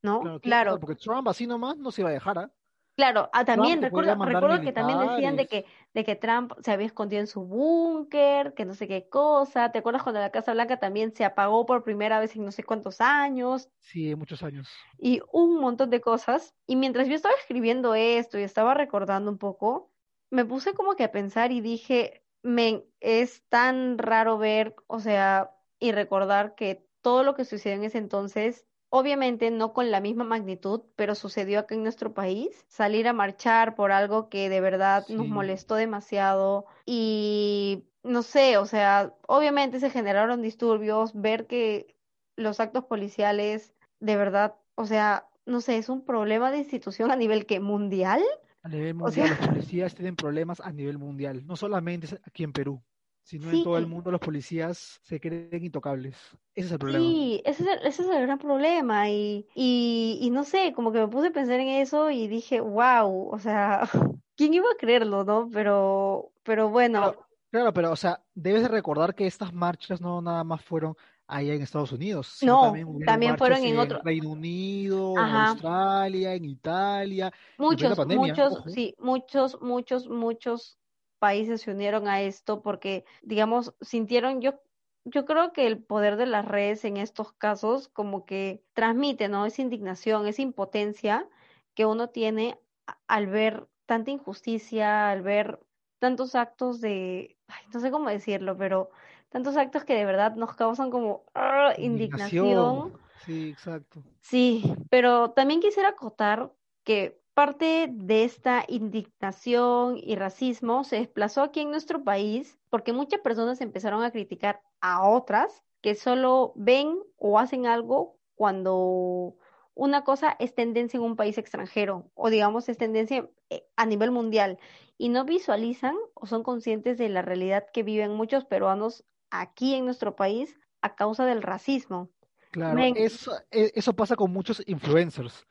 [0.02, 0.40] ¿no?
[0.42, 2.52] Claro, Porque Trump así nomás no se iba a dejar, ¿ah?
[2.98, 6.86] Claro, ah, también recuerdo, recuerdo que también decían de que, de que Trump se había
[6.86, 9.72] escondido en su búnker, que no sé qué cosa.
[9.72, 12.64] ¿Te acuerdas cuando la Casa Blanca también se apagó por primera vez en no sé
[12.64, 13.70] cuántos años?
[13.80, 14.70] Sí, muchos años.
[14.98, 16.54] Y un montón de cosas.
[16.68, 19.91] Y mientras yo estaba escribiendo esto y estaba recordando un poco,
[20.32, 25.52] me puse como que a pensar y dije, me, es tan raro ver, o sea,
[25.80, 30.26] y recordar que todo lo que sucedió en ese entonces Obviamente no con la misma
[30.26, 32.66] magnitud, pero sucedió acá en nuestro país.
[32.68, 38.66] Salir a marchar por algo que de verdad nos molestó demasiado y no sé, o
[38.66, 41.96] sea, obviamente se generaron disturbios, ver que
[42.36, 47.16] los actos policiales de verdad, o sea, no sé, es un problema de institución a
[47.16, 48.22] nivel que mundial.
[48.64, 52.84] A nivel mundial, los policías tienen problemas a nivel mundial, no solamente aquí en Perú
[53.24, 56.18] sino en todo el mundo los policías se creen intocables.
[56.54, 57.06] Ese es el problema.
[57.06, 59.10] Sí, ese es el, ese es el gran problema.
[59.10, 62.60] Y, y, y, no sé, como que me puse a pensar en eso y dije,
[62.62, 63.88] wow, o sea,
[64.36, 65.50] ¿quién iba a creerlo, no?
[65.52, 67.16] Pero, pero bueno.
[67.52, 70.96] Claro, pero, o sea, debes de recordar que estas marchas no nada más fueron
[71.32, 72.38] allá en Estados Unidos.
[72.42, 72.74] no,
[73.06, 74.02] también, fueron en, otro.
[74.04, 77.32] Reino Unido, en Australia, en Italia.
[77.58, 80.78] Muchos, muchos, sí, muchos, muchos, muchos
[81.20, 84.60] países se unieron a esto porque, digamos, sintieron, yo,
[85.06, 89.46] yo creo que el poder de las redes en estos casos como que transmite, ¿no?
[89.46, 91.30] Esa indignación, esa impotencia
[91.76, 92.60] que uno tiene
[93.08, 95.60] al ver tanta injusticia, al ver
[96.00, 97.38] tantos actos de,
[97.74, 98.90] no sé cómo decirlo, pero
[99.32, 101.74] tantos actos que de verdad nos causan como ¡ah!
[101.78, 102.94] indignación.
[103.26, 104.04] Sí, exacto.
[104.20, 106.52] Sí, pero también quisiera acotar
[106.84, 113.22] que Parte de esta indignación y racismo se desplazó aquí en nuestro país porque muchas
[113.22, 119.38] personas empezaron a criticar a otras que solo ven o hacen algo cuando
[119.76, 124.12] una cosa es tendencia en un país extranjero o digamos es tendencia eh, a nivel
[124.12, 124.60] mundial
[124.98, 129.86] y no visualizan o son conscientes de la realidad que viven muchos peruanos aquí en
[129.86, 132.10] nuestro país a causa del racismo.
[132.52, 135.46] Claro, eso, e, eso pasa con muchos influencers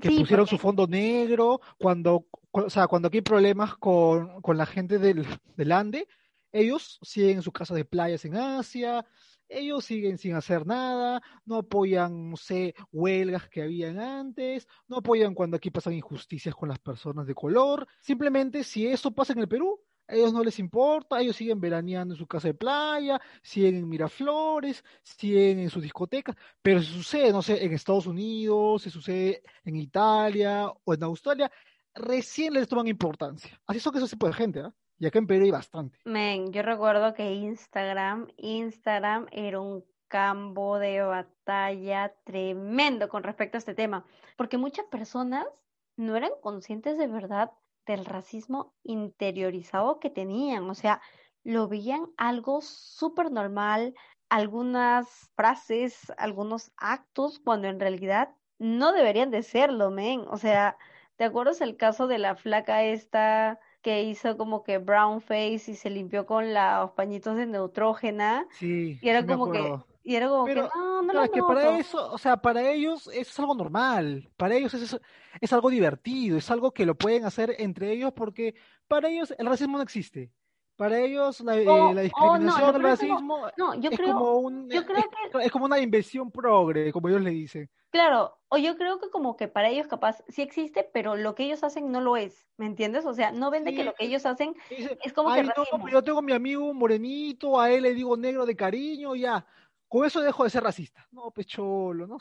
[0.00, 4.66] que pusieron su fondo negro, cuando, o sea, cuando aquí hay problemas con, con la
[4.66, 6.06] gente del, del Ande,
[6.52, 9.06] ellos siguen en su casa de playas en Asia,
[9.48, 15.34] ellos siguen sin hacer nada, no apoyan, no sé, huelgas que habían antes, no apoyan
[15.34, 17.86] cuando aquí pasan injusticias con las personas de color.
[18.00, 22.18] Simplemente, si eso pasa en el Perú, ellos no les importa, ellos siguen veraneando en
[22.18, 27.42] su casa de playa, siguen en Miraflores, siguen en sus discotecas, pero si sucede, no
[27.42, 31.50] sé, en Estados Unidos, si sucede en Italia o en Australia,
[31.94, 33.58] recién les toman importancia.
[33.66, 34.74] Así son que ese tipo de gente, ¿ah?
[34.98, 35.98] Y acá en Perú hay bastante.
[36.04, 43.58] Men, yo recuerdo que Instagram, Instagram era un campo de batalla tremendo con respecto a
[43.58, 44.04] este tema,
[44.36, 45.44] porque muchas personas
[45.96, 47.50] no eran conscientes de verdad
[47.86, 51.00] del racismo interiorizado que tenían, o sea,
[51.44, 53.94] lo veían algo súper normal,
[54.28, 60.24] algunas frases, algunos actos, cuando en realidad no deberían de serlo, men.
[60.28, 60.76] O sea,
[61.16, 65.74] ¿te acuerdas el caso de la flaca esta que hizo como que brown face y
[65.74, 68.46] se limpió con los pañitos de neutrógena?
[68.52, 68.98] Sí.
[69.02, 72.18] Y era como que y era como que no, no es que para eso, o
[72.18, 74.98] sea, para ellos eso es algo normal, para ellos es,
[75.40, 78.54] es algo divertido, es algo que lo pueden hacer entre ellos porque
[78.88, 80.30] para ellos el racismo no existe.
[80.76, 86.92] Para ellos la, eh, discriminación, el racismo es, como un, es, como una inversión progre,
[86.92, 87.70] como ellos le dicen.
[87.90, 91.44] Claro, o yo creo que como que para ellos capaz sí existe, pero lo que
[91.44, 93.04] ellos hacen no lo es, ¿me entiendes?
[93.04, 95.52] O sea, no ven de que lo que ellos hacen es como que no,
[95.90, 99.46] yo tengo mi amigo morenito, a él le digo negro de cariño, ya,
[99.92, 101.06] con eso dejo de ser racista.
[101.10, 102.16] No, pecholo, ¿no?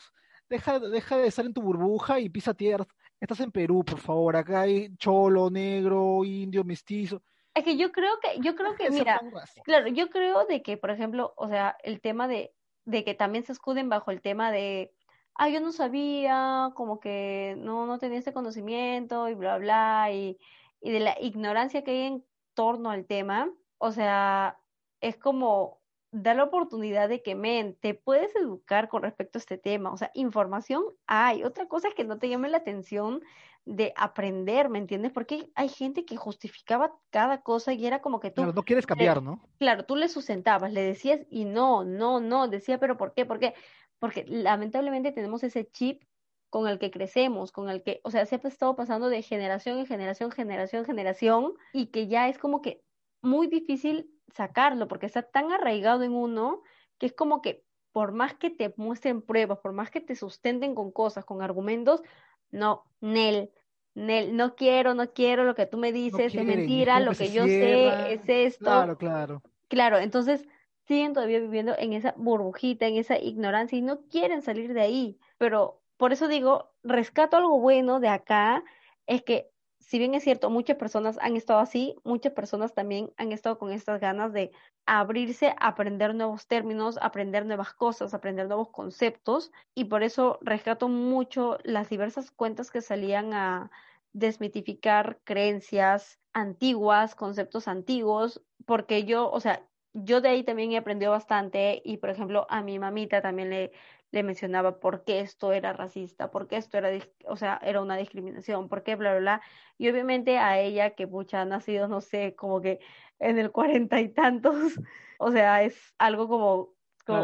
[0.50, 2.86] Deja, deja de estar en tu burbuja y pisa tierra.
[3.18, 7.22] Estás en Perú, por favor, acá hay cholo, negro, indio, mestizo.
[7.54, 9.22] Es que yo creo que, yo creo que, mira,
[9.64, 12.54] claro, yo creo de que, por ejemplo, o sea, el tema de,
[12.84, 14.94] de que también se escuden bajo el tema de
[15.36, 20.38] ah, yo no sabía, como que no, no tenía este conocimiento y bla, bla, y,
[20.82, 24.60] y de la ignorancia que hay en torno al tema, o sea,
[25.00, 25.81] es como
[26.12, 29.97] dar la oportunidad de que, men, te puedes educar con respecto a este tema, o
[29.97, 33.21] sea, información hay, otra cosa es que no te llame la atención
[33.63, 35.12] de aprender, ¿me entiendes?
[35.12, 38.41] Porque hay gente que justificaba cada cosa y era como que tú...
[38.41, 39.47] Claro, no quieres cambiar, ¿no?
[39.60, 43.26] Claro, tú le sustentabas, le decías y no, no, no, decía, pero ¿por qué?
[43.26, 43.54] ¿Por qué?
[44.02, 46.02] porque lamentablemente tenemos ese chip
[46.50, 49.78] con el que crecemos, con el que, o sea, se ha estado pasando de generación
[49.78, 52.84] en generación, generación, generación, y que ya es como que
[53.21, 56.62] muy difícil sacarlo, porque está tan arraigado en uno
[56.98, 60.76] que es como que por más que te muestren pruebas, por más que te sustenten
[60.76, 62.02] con cosas, con argumentos,
[62.50, 63.52] no, Nel,
[63.94, 67.46] Nel, no quiero, no quiero, lo que tú me dices es mentira, lo que, yo
[67.46, 68.65] sé es esto.
[68.65, 69.41] Claro, claro.
[69.67, 70.48] Claro, entonces
[70.88, 75.20] siguen todavía viviendo en esa burbujita, en esa ignorancia y no quieren salir de ahí.
[75.38, 78.63] Pero por eso digo, rescato algo bueno de acá,
[79.06, 79.51] es que
[79.91, 83.73] si bien es cierto, muchas personas han estado así, muchas personas también han estado con
[83.73, 84.54] estas ganas de
[84.86, 91.58] abrirse aprender nuevos términos, aprender nuevas cosas, aprender nuevos conceptos, y por eso rescato mucho
[91.65, 93.69] las diversas cuentas que salían a
[94.13, 101.12] desmitificar creencias antiguas, conceptos antiguos, porque yo, o sea, yo de ahí también he aprendido
[101.12, 103.73] bastante y, por ejemplo, a mi mamita también le,
[104.12, 106.89] le mencionaba por qué esto era racista, por qué esto era,
[107.26, 109.41] o sea, era una discriminación, por qué, bla, bla, bla.
[109.78, 112.80] Y obviamente a ella, que mucha ha nacido, no sé, como que
[113.19, 114.56] en el cuarenta y tantos,
[115.19, 116.74] o sea, es algo como...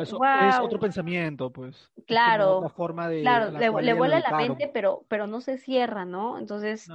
[0.02, 1.92] es otro pensamiento, pues.
[2.06, 2.70] Claro.
[2.70, 6.40] forma de, claro, le, le vuela la mente, pero, pero no se cierra, ¿no?
[6.40, 6.88] Entonces...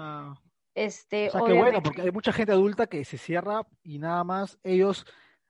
[0.75, 4.25] Este, o sea, qué bueno, porque hay mucha gente adulta que se cierra y nada
[4.25, 5.05] más ellos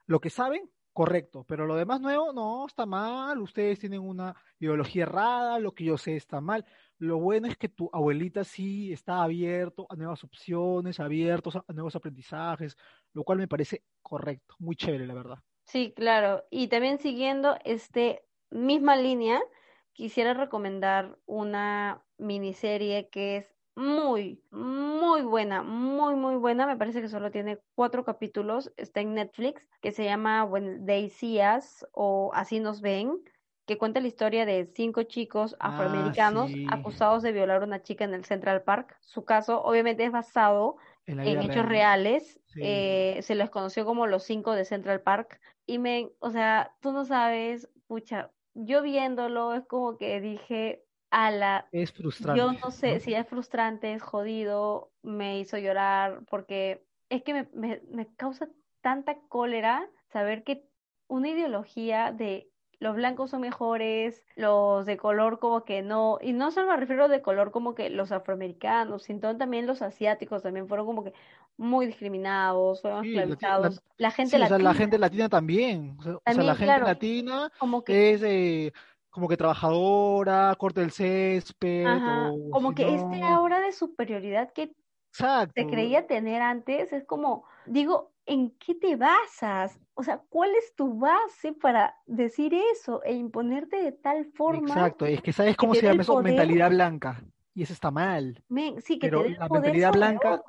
[0.07, 5.05] lo que saben, correcto, pero lo demás nuevo, no, está mal, ustedes tienen una ideología
[5.05, 6.65] errada, lo que yo sé está mal.
[6.99, 11.97] Lo bueno es que tu abuelita sí está abierto a nuevas opciones, abiertos a nuevos
[11.97, 12.77] aprendizajes,
[13.13, 15.39] lo cual me parece correcto, muy chévere, la verdad.
[15.65, 16.45] Sí, claro.
[16.51, 19.41] Y también siguiendo este misma línea,
[19.93, 26.67] quisiera recomendar una miniserie que es muy, muy buena, muy, muy buena.
[26.67, 28.73] Me parece que solo tiene cuatro capítulos.
[28.77, 33.19] Está en Netflix, que se llama When They See Us o Así nos ven,
[33.67, 38.05] que cuenta la historia de cinco chicos ah, afroamericanos acusados de violar a una chica
[38.05, 38.97] en el Central Park.
[39.01, 42.41] Su caso, obviamente, es basado en, hechos reales.
[42.57, 45.41] Eh, se les conoció como los cinco de Central Park.
[45.65, 51.31] Y me, o sea, tú no sabes, pucha, yo viéndolo es como que dije, a
[51.31, 51.69] la...
[51.71, 52.39] Es frustrante.
[52.39, 57.49] Yo no sé si es frustrante, es jodido, me hizo llorar, porque es que me,
[57.53, 58.49] me, me causa
[58.81, 60.65] tanta cólera saber que
[61.09, 62.49] una ideología de
[62.83, 67.07] los blancos son mejores, los de color como que no, y no solo me refiero
[67.07, 71.13] de color como que los afroamericanos, sino también los asiáticos también fueron como que
[71.57, 73.83] muy discriminados, fueron esclavizados.
[73.99, 74.57] La, gente latina.
[74.57, 75.97] O sea, la gente latina también.
[75.99, 78.15] O sea, la gente latina como que...
[78.15, 78.73] es eh,
[79.13, 81.85] como que trabajadora, corta el césped.
[82.51, 84.73] como que este aura de superioridad que
[85.55, 89.79] te creía tener antes es como, digo, ¿en qué te basas?
[89.93, 94.69] O sea, ¿cuál es tu base para decir eso e imponerte de tal forma?
[94.71, 97.23] Exacto, es que sabes cómo se llama eso, mentalidad blanca.
[97.55, 98.43] Y eso está mal.
[98.83, 100.43] sí, que Pero la mentalidad blanca,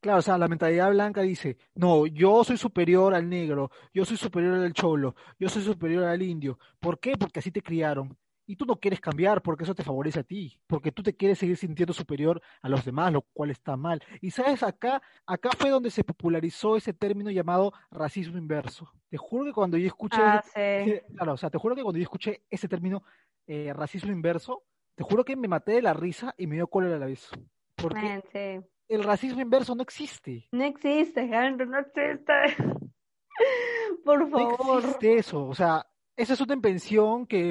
[0.00, 4.16] Claro, o sea, la mentalidad blanca dice, no, yo soy superior al negro, yo soy
[4.16, 6.60] superior al cholo, yo soy superior al indio.
[6.78, 7.16] ¿Por qué?
[7.18, 8.16] Porque así te criaron.
[8.48, 11.38] Y tú no quieres cambiar porque eso te favorece a ti, porque tú te quieres
[11.38, 14.00] seguir sintiendo superior a los demás, lo cual está mal.
[14.20, 18.88] Y sabes, acá, acá fue donde se popularizó ese término llamado racismo inverso.
[19.08, 20.44] Te juro que cuando yo escuché, ah,
[21.16, 23.02] claro, o sea, te juro que cuando yo escuché ese término
[23.48, 24.62] eh, racismo inverso,
[24.96, 27.30] te juro que me maté de la risa y me dio cólera a la vez.
[27.76, 30.48] Porque el racismo inverso no existe.
[30.50, 32.32] No existe, Henry, no existe.
[34.04, 34.66] Por favor.
[34.66, 35.46] No existe eso.
[35.46, 35.86] O sea,
[36.16, 37.50] esa es una invención que,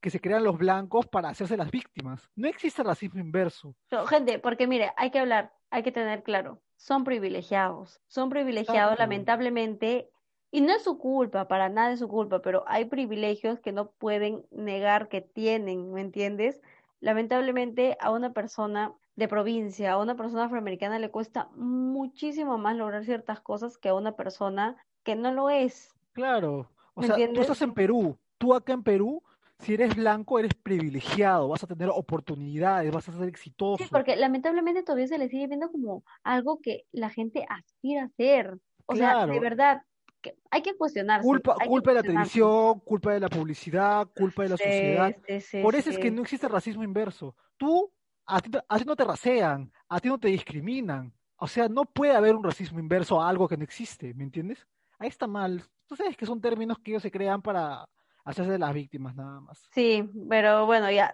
[0.00, 2.28] que se crean los blancos para hacerse las víctimas.
[2.34, 3.76] No existe racismo inverso.
[4.08, 5.52] gente, porque mire, hay que hablar.
[5.70, 10.10] hay que tener claro, son privilegiados, son privilegiados lamentablemente,
[10.50, 13.92] y no es su culpa, para nada es su culpa, pero hay privilegios que no
[13.92, 16.60] pueden negar que tienen, ¿me entiendes?
[17.00, 23.04] Lamentablemente a una persona de provincia, a una persona afroamericana le cuesta muchísimo más lograr
[23.04, 25.94] ciertas cosas que a una persona que no lo es.
[26.12, 29.22] Claro, o sea, tú estás en Perú, tú acá en Perú
[29.60, 33.82] si eres blanco, eres privilegiado, vas a tener oportunidades, vas a ser exitoso.
[33.82, 38.08] Sí, porque lamentablemente todavía se le sigue viendo como algo que la gente aspira a
[38.08, 38.58] ser.
[38.86, 39.82] O sea, de verdad,
[40.20, 41.26] que hay que cuestionarse.
[41.26, 45.16] Culpa, culpa de la televisión, culpa de la publicidad, culpa de la sociedad.
[45.62, 47.34] Por eso es que no existe racismo inverso.
[47.56, 47.92] Tú,
[48.26, 51.12] a ti, a ti no te rasean, a ti no te discriminan.
[51.36, 54.66] O sea, no puede haber un racismo inverso a algo que no existe, ¿me entiendes?
[54.98, 55.62] Ahí está mal.
[55.86, 57.88] Tú sabes que son términos que ellos se crean para
[58.24, 59.58] hacerse de las víctimas nada más.
[59.72, 61.12] Sí, pero bueno, ya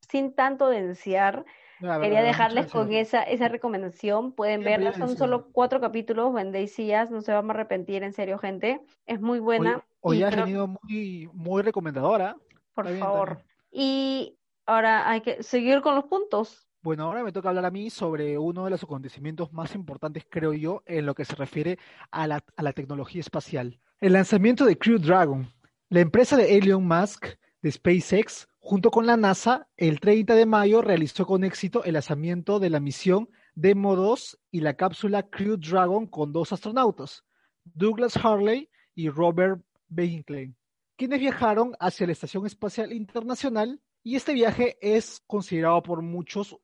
[0.00, 1.44] sin tanto denunciar,
[1.80, 4.32] quería dejarles con esa, esa recomendación.
[4.32, 6.76] Pueden verla, son solo cuatro capítulos, Vendéis
[7.10, 8.80] no se van a arrepentir, en serio, gente.
[9.06, 9.84] Es muy buena.
[10.00, 12.36] Hoy, has venido muy, muy recomendadora.
[12.74, 13.42] Por favor.
[13.70, 16.68] Y ahora hay que seguir con los puntos.
[16.82, 20.52] Bueno, ahora me toca hablar a mí sobre uno de los acontecimientos más importantes, creo
[20.52, 21.78] yo, en lo que se refiere
[22.12, 23.80] a la, a la tecnología espacial.
[23.98, 25.52] El lanzamiento de Crew Dragon,
[25.88, 27.26] la empresa de Elon Musk
[27.70, 32.70] SpaceX, junto con la NASA, el 30 de mayo realizó con éxito el lanzamiento de
[32.70, 37.24] la misión Demo 2 y la cápsula Crew Dragon con dos astronautas,
[37.64, 40.54] Douglas Harley y Robert Behinkley,
[40.96, 46.56] quienes viajaron hacia la Estación Espacial Internacional y este viaje es considerado por muchos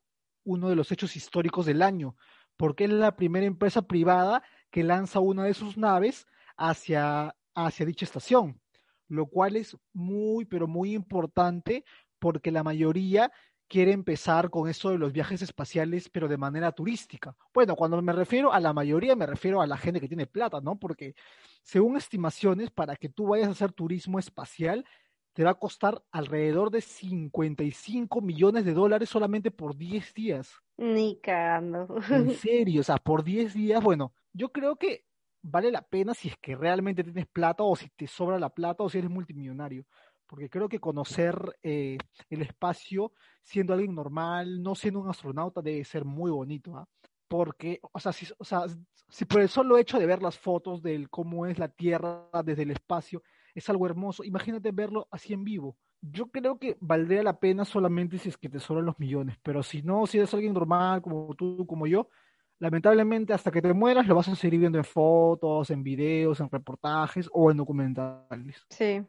[0.45, 2.17] uno de los hechos históricos del año,
[2.57, 6.27] porque es la primera empresa privada que lanza una de sus naves
[6.57, 8.62] hacia, hacia dicha estación
[9.13, 11.85] lo cual es muy, pero muy importante
[12.19, 13.31] porque la mayoría
[13.69, 17.37] quiere empezar con eso de los viajes espaciales, pero de manera turística.
[17.55, 20.61] Bueno, cuando me refiero a la mayoría, me refiero a la gente que tiene plata,
[20.61, 20.79] ¿no?
[20.79, 21.15] Porque
[21.63, 24.85] según estimaciones, para que tú vayas a hacer turismo espacial,
[25.33, 30.53] te va a costar alrededor de 55 millones de dólares solamente por 10 días.
[30.77, 31.97] Ni cagando.
[32.11, 35.05] En serio, o sea, por 10 días, bueno, yo creo que
[35.43, 38.83] vale la pena si es que realmente tienes plata o si te sobra la plata
[38.83, 39.85] o si eres multimillonario.
[40.27, 41.99] Porque creo que conocer eh,
[42.31, 43.13] el espacio
[43.43, 46.77] siendo alguien normal, no siendo un astronauta, debe ser muy bonito.
[46.77, 46.87] ¿ah?
[47.29, 48.65] Porque, o sea, si, o sea,
[49.09, 52.63] si por el solo hecho de ver las fotos de cómo es la Tierra desde
[52.63, 53.23] el espacio
[53.55, 55.77] es algo hermoso, imagínate verlo así en vivo.
[56.01, 59.63] Yo creo que valdría la pena solamente si es que te sobran los millones, pero
[59.63, 62.09] si no, si eres alguien normal como tú, como yo,
[62.63, 66.49] lamentablemente hasta que te mueras lo vas a seguir viendo en fotos, en videos, en
[66.49, 68.65] reportajes o en documentales.
[68.69, 69.03] Sí,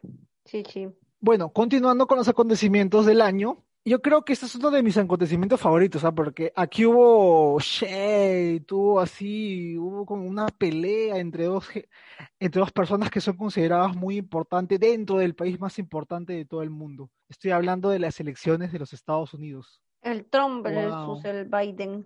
[0.44, 0.88] sí, sí.
[1.20, 4.96] Bueno, continuando con los acontecimientos del año, yo creo que este es uno de mis
[4.96, 6.16] acontecimientos favoritos, ¿sabes?
[6.16, 11.68] porque aquí hubo shade, tuvo así, hubo como una pelea entre dos,
[12.40, 16.62] entre dos personas que son consideradas muy importantes dentro del país más importante de todo
[16.62, 17.08] el mundo.
[17.28, 19.80] Estoy hablando de las elecciones de los Estados Unidos.
[20.02, 22.04] El Trump versus el Biden.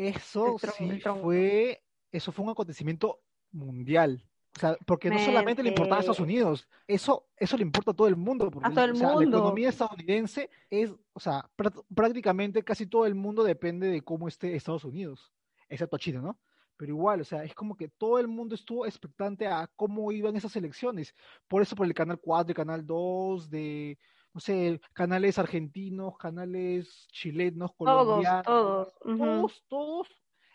[0.00, 3.20] Eso sí fue, eso fue un acontecimiento
[3.52, 4.24] mundial.
[4.56, 7.94] O sea, porque no solamente le importaba a Estados Unidos, eso, eso le importa a
[7.94, 8.50] todo el mundo.
[8.50, 9.20] Porque, a todo el mundo.
[9.20, 11.48] La economía estadounidense es, o sea,
[11.94, 15.32] prácticamente casi todo el mundo depende de cómo esté Estados Unidos,
[15.68, 16.40] excepto China, ¿no?
[16.78, 20.34] Pero igual, o sea, es como que todo el mundo estuvo expectante a cómo iban
[20.34, 21.14] esas elecciones.
[21.46, 23.98] Por eso por el canal 4 y canal 2 de,
[24.32, 30.08] no sé, canales argentinos, canales chilenos, colombianos, todos, todos, todos,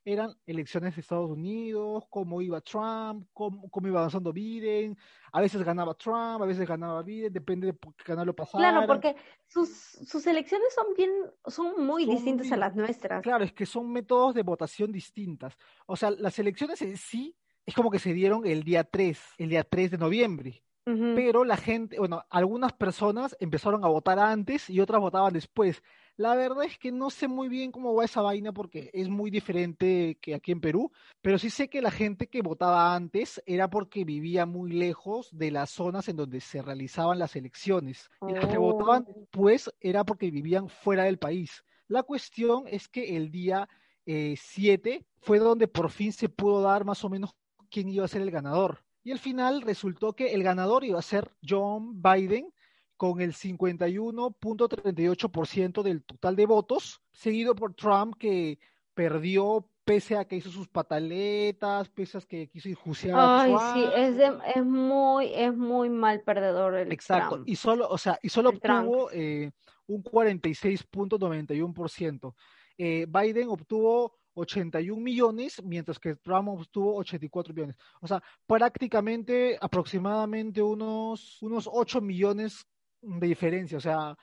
[0.05, 4.95] eran elecciones de Estados Unidos, cómo iba Trump, cómo, cómo, iba avanzando Biden,
[5.31, 8.69] a veces ganaba Trump, a veces ganaba Biden, depende de qué canal lo pasara.
[8.69, 9.15] Claro, porque
[9.47, 11.11] sus, sus elecciones son bien,
[11.47, 13.23] son muy distintas a las nuestras.
[13.23, 15.57] Claro, es que son métodos de votación distintas.
[15.87, 19.49] O sea, las elecciones en sí es como que se dieron el día 3, el
[19.49, 20.64] día 3 de noviembre.
[20.85, 25.81] Pero la gente, bueno, algunas personas empezaron a votar antes y otras votaban después.
[26.15, 29.31] La verdad es que no sé muy bien cómo va esa vaina porque es muy
[29.31, 30.91] diferente que aquí en Perú,
[31.23, 35.49] pero sí sé que la gente que votaba antes era porque vivía muy lejos de
[35.49, 38.09] las zonas en donde se realizaban las elecciones.
[38.29, 39.27] Y las que votaban, oh.
[39.31, 41.63] pues, era porque vivían fuera del país.
[41.87, 43.67] La cuestión es que el día
[44.05, 47.35] 7 eh, fue donde por fin se pudo dar más o menos
[47.71, 48.84] quién iba a ser el ganador.
[49.05, 52.51] Y al final resultó que el ganador iba a ser John Biden
[52.97, 58.57] con el 51.38% del total de votos, seguido por Trump que
[58.95, 64.17] perdió pese a que hizo sus pataletas, pese a que quiso enjuiciar Ay, sí, es,
[64.55, 69.11] es muy, es muy mal perdedor el Exacto, y solo, o sea, y solo obtuvo
[69.11, 69.51] eh,
[69.85, 72.33] un 46.91%.
[72.79, 77.75] Eh, Biden obtuvo 81 millones, mientras que Trump obtuvo 84 millones.
[78.01, 82.65] O sea, prácticamente aproximadamente unos, unos 8 millones
[83.01, 83.77] de diferencia.
[83.77, 84.15] O sea,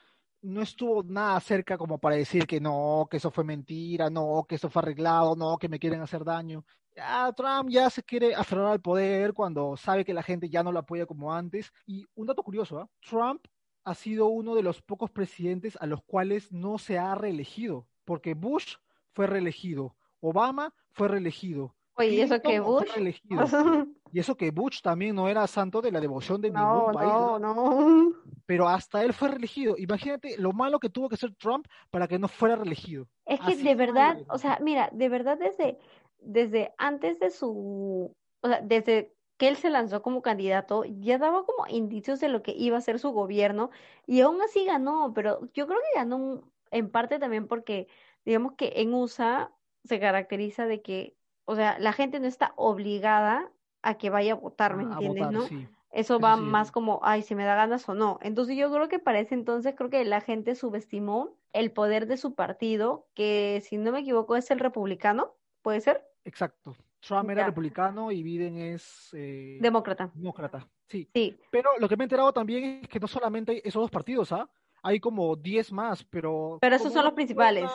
[0.42, 4.56] no estuvo nada cerca como para decir que no, que eso fue mentira, no, que
[4.56, 6.64] eso fue arreglado, no, que me quieren hacer daño.
[6.94, 10.72] Ya Trump ya se quiere aferrar al poder cuando sabe que la gente ya no
[10.72, 11.72] lo apoya como antes.
[11.86, 12.88] Y un dato curioso, ¿ah?
[13.00, 13.46] Trump
[13.84, 18.34] ha sido uno de los pocos presidentes a los cuales no se ha reelegido, porque
[18.34, 18.76] Bush
[19.12, 21.74] fue reelegido, Obama fue reelegido.
[21.94, 22.88] Oye, ¿y eso que Bush?
[24.12, 27.12] y eso que Bush también no era santo de la devoción de ningún país.
[27.12, 28.12] No, no.
[28.46, 29.74] Pero hasta él fue reelegido.
[29.76, 33.06] Imagínate lo malo que tuvo que ser Trump para que no fuera reelegido.
[33.26, 35.78] Es que de verdad, o sea, mira, de verdad desde,
[36.18, 41.44] desde antes de su, o sea, desde que él se lanzó como candidato, ya daba
[41.44, 43.70] como indicios de lo que iba a ser su gobierno
[44.06, 47.88] y aún así ganó, pero yo creo que ganó en parte también porque,
[48.24, 49.50] digamos que en USA
[49.84, 53.50] se caracteriza de que, o sea, la gente no está obligada
[53.82, 55.30] a que vaya a votar, ¿me entiendes?
[55.30, 55.44] ¿no?
[55.90, 58.18] Eso va más como, ay, si me da ganas o no.
[58.22, 62.16] Entonces yo creo que para ese entonces creo que la gente subestimó el poder de
[62.16, 66.02] su partido, que si no me equivoco es el republicano, ¿puede ser?
[66.24, 66.74] Exacto.
[67.00, 69.10] Trump era republicano y Biden es...
[69.12, 70.10] Eh, demócrata.
[70.14, 71.10] Demócrata, sí.
[71.12, 71.36] sí.
[71.50, 74.32] Pero lo que me he enterado también es que no solamente hay esos dos partidos,
[74.32, 74.48] ¿ah?
[74.84, 76.58] Hay como 10 más, pero...
[76.60, 77.70] Pero esos son los principales.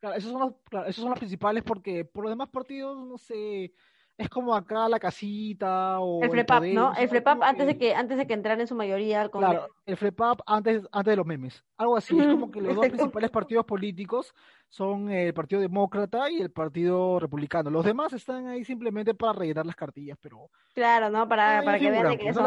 [0.00, 3.72] Claro, esos son los, esos son los principales porque por los demás partidos, no sé,
[4.18, 6.92] es como acá la casita o el FLEPAP, ¿no?
[6.94, 9.52] El FLEPAP antes de que antes de que entraran en su mayoría al Congreso.
[9.52, 11.64] Claro, el FLEPAP antes antes de los memes.
[11.76, 14.34] Algo así, es como que los dos principales partidos políticos
[14.68, 17.70] son el Partido Demócrata y el Partido Republicano.
[17.70, 21.28] Los demás están ahí simplemente para rellenar las cartillas, pero Claro, ¿no?
[21.28, 22.44] Para, para que vean que eso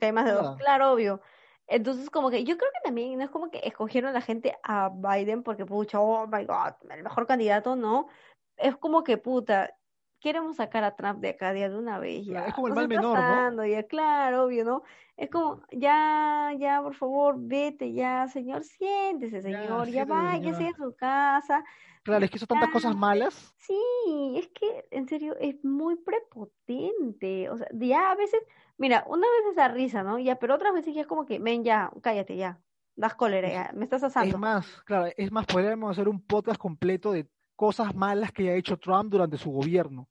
[0.00, 0.56] hay más de dos.
[0.56, 1.20] Claro, obvio.
[1.68, 4.56] Entonces, como que yo creo que también no es como que escogieron a la gente
[4.62, 8.08] a Biden porque, pucha, oh my God, el mejor candidato, no.
[8.56, 9.74] Es como que, puta,
[10.20, 12.46] queremos sacar a Trump de acá de una vez ya.
[12.46, 13.66] Es como el mal menor, ¿no?
[13.66, 14.82] Ya, claro, obvio, ¿no?
[15.16, 20.94] Es como, ya, ya, por favor, vete ya, señor, siéntese, señor, ya, váyase a su
[20.94, 21.64] casa.
[22.02, 23.54] Claro, es que hizo tantas cosas malas.
[23.58, 27.50] Sí, es que, en serio, es muy prepotente.
[27.50, 28.40] O sea, ya a veces,
[28.78, 30.18] mira, una vez esa risa, ¿no?
[30.18, 32.60] Ya, pero otras veces ya es como que, ven ya, cállate ya,
[32.94, 34.34] das cólera, ya, me estás asando.
[34.34, 38.54] Es más, claro, es más, podríamos hacer un podcast completo de cosas malas que haya
[38.54, 40.08] hecho Trump durante su gobierno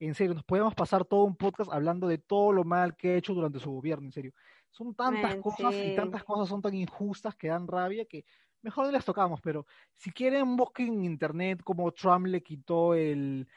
[0.00, 3.16] en serio, nos podemos pasar todo un podcast hablando de todo lo mal que ha
[3.16, 4.32] hecho durante su gobierno, en serio.
[4.70, 8.24] Son tantas cosas y tantas cosas son tan injustas que dan rabia que
[8.62, 9.66] mejor no las tocamos, pero
[9.96, 13.48] si quieren busquen en internet cómo Trump le quitó el,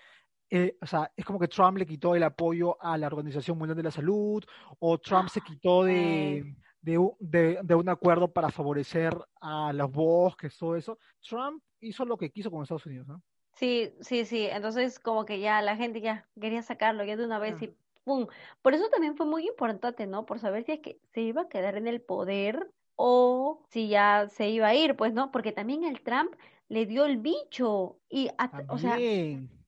[0.81, 3.83] o sea, es como que Trump le quitó el apoyo a la Organización Mundial de
[3.83, 4.43] la Salud,
[4.79, 10.75] o Trump se quitó de, de, de, un acuerdo para favorecer a los bosques, todo
[10.75, 10.97] eso.
[11.21, 13.21] Trump hizo lo que quiso con Estados Unidos, ¿no?
[13.53, 14.47] Sí, sí, sí.
[14.47, 17.73] Entonces, como que ya la gente ya quería sacarlo ya de una vez y
[18.03, 18.27] ¡pum!
[18.61, 20.25] Por eso también fue muy importante, ¿no?
[20.25, 24.27] Por saber si es que se iba a quedar en el poder o si ya
[24.29, 25.31] se iba a ir, pues, ¿no?
[25.31, 26.33] Porque también el Trump
[26.67, 28.29] le dio el bicho y,
[28.67, 28.97] o sea,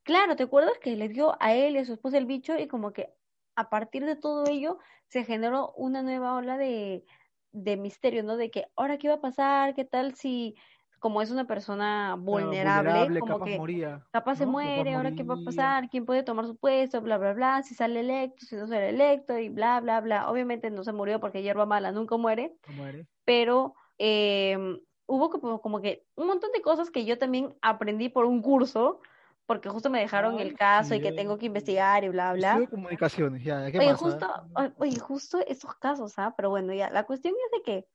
[0.04, 2.68] claro, ¿te acuerdas que le dio a él y a su esposa el bicho y
[2.68, 3.14] como que
[3.56, 7.06] a partir de todo ello se generó una nueva ola de,
[7.52, 8.38] de misterio, ¿no?
[8.38, 9.76] De que, ahora, ¿qué va a pasar?
[9.76, 10.56] ¿Qué tal si
[11.04, 15.34] como es una persona vulnerable, como capaz que moría, capaz se muere, ahora qué va
[15.34, 18.68] a pasar, quién puede tomar su puesto, bla, bla, bla, si sale electo, si no
[18.68, 20.32] sale electo y bla, bla, bla.
[20.32, 23.06] Obviamente no se murió porque hierba mala nunca muere, muere.
[23.26, 24.58] pero eh,
[25.06, 29.02] hubo como, como, que un montón de cosas que yo también aprendí por un curso,
[29.46, 32.60] porque justo me dejaron el caso y que tengo que investigar y bla, bla.
[32.60, 34.28] de comunicaciones, ya, ¿qué oye, justo,
[34.78, 36.34] oye, justo esos casos, ¿ah?
[36.36, 37.88] Pero bueno, ya, la cuestión es de que,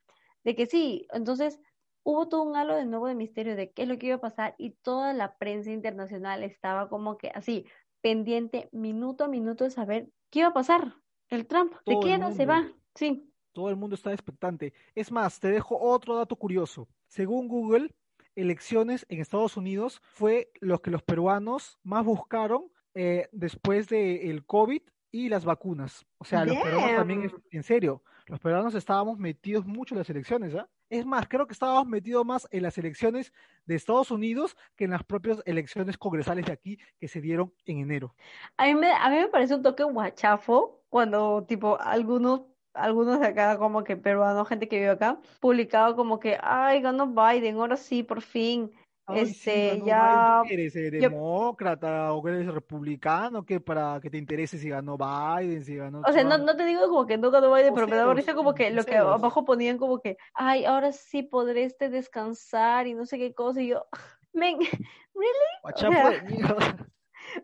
[0.45, 1.61] de que sí, entonces
[2.03, 4.21] hubo todo un halo de nuevo de misterio de qué es lo que iba a
[4.21, 7.67] pasar y toda la prensa internacional estaba como que así,
[8.01, 10.95] pendiente minuto a minuto de saber qué iba a pasar.
[11.29, 13.31] El Trump se queda, se va, sí.
[13.53, 14.73] Todo el mundo está expectante.
[14.95, 16.89] Es más, te dejo otro dato curioso.
[17.07, 17.95] Según Google,
[18.39, 24.47] elecciones en Estados Unidos fue lo que los peruanos más buscaron eh, después del el
[24.47, 26.07] COVID y las vacunas.
[26.19, 30.55] O sea, los peruanos también, en serio, los peruanos estábamos metidos mucho en las elecciones,
[30.55, 30.69] ¿ah?
[30.91, 33.33] Es más, creo que estábamos metidos más en las elecciones
[33.67, 37.79] de Estados Unidos que en las propias elecciones congresales de aquí que se dieron en
[37.79, 38.15] enero.
[38.57, 42.43] A mí me, a mí me parece un toque guachafo cuando, tipo, algunos
[42.79, 47.07] algunos de acá, como que peruanos, gente que vive acá, publicado como que, ay, ganó
[47.09, 48.73] Biden, ahora sí, por fin
[49.15, 50.43] este, ya.
[50.49, 53.45] ¿Eres demócrata o eres republicano?
[53.45, 56.03] que para que te interese si ganó Biden, si ganó.
[56.07, 58.35] O sea, no, no, te digo como que no ganó Biden, pero me da risa
[58.35, 62.95] como que lo que abajo ponían como que, ay, ahora sí podré este descansar y
[62.95, 63.63] no sé qué cosa.
[63.63, 63.87] Y yo,
[64.33, 64.59] men,
[65.15, 65.59] ¿really?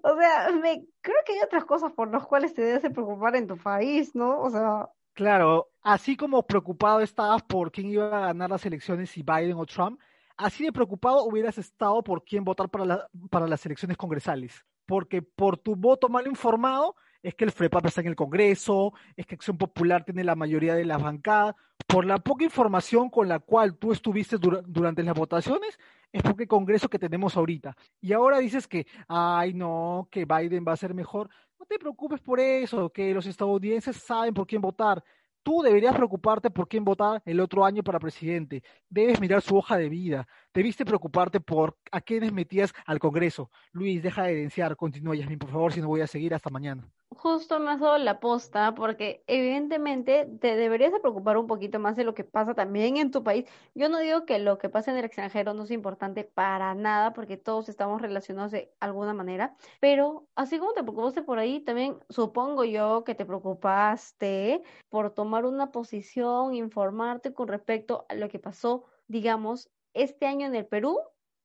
[0.03, 3.47] O sea, me creo que hay otras cosas por las cuales te debes preocupar en
[3.47, 4.41] tu país, ¿no?
[4.41, 4.89] O sea.
[5.15, 9.65] Claro, así como preocupado estabas por quién iba a ganar las elecciones, si Biden o
[9.65, 10.01] Trump,
[10.37, 14.65] así de preocupado hubieras estado por quién votar para, para las elecciones congresales.
[14.87, 19.25] Porque por tu voto mal informado es que el FREPAP está en el Congreso, es
[19.25, 21.55] que Acción Popular tiene la mayoría de las bancadas.
[21.87, 25.79] Por la poca información con la cual tú estuviste durante las votaciones,
[26.15, 27.77] es porque el Congreso que tenemos ahorita.
[28.01, 31.29] Y ahora dices que, ay, no, que Biden va a ser mejor.
[31.59, 35.03] No te preocupes por eso, que los estadounidenses saben por quién votar.
[35.43, 38.63] Tú deberías preocuparte por quién votar el otro año para presidente.
[38.89, 40.29] Debes mirar su hoja de vida.
[40.55, 43.51] Debiste preocuparte por a quiénes metías al Congreso.
[43.73, 44.77] Luis, deja de evidenciar.
[44.77, 47.99] Continúa, Yasmin, por favor, si no voy a seguir hasta mañana justo me has dado
[47.99, 52.55] la posta, porque evidentemente te deberías de preocupar un poquito más de lo que pasa
[52.55, 53.47] también en tu país.
[53.75, 57.13] Yo no digo que lo que pasa en el extranjero no sea importante para nada,
[57.13, 61.99] porque todos estamos relacionados de alguna manera, pero así como te preocupaste por ahí, también
[62.09, 68.39] supongo yo que te preocupaste por tomar una posición, informarte con respecto a lo que
[68.39, 70.99] pasó, digamos, este año en el Perú,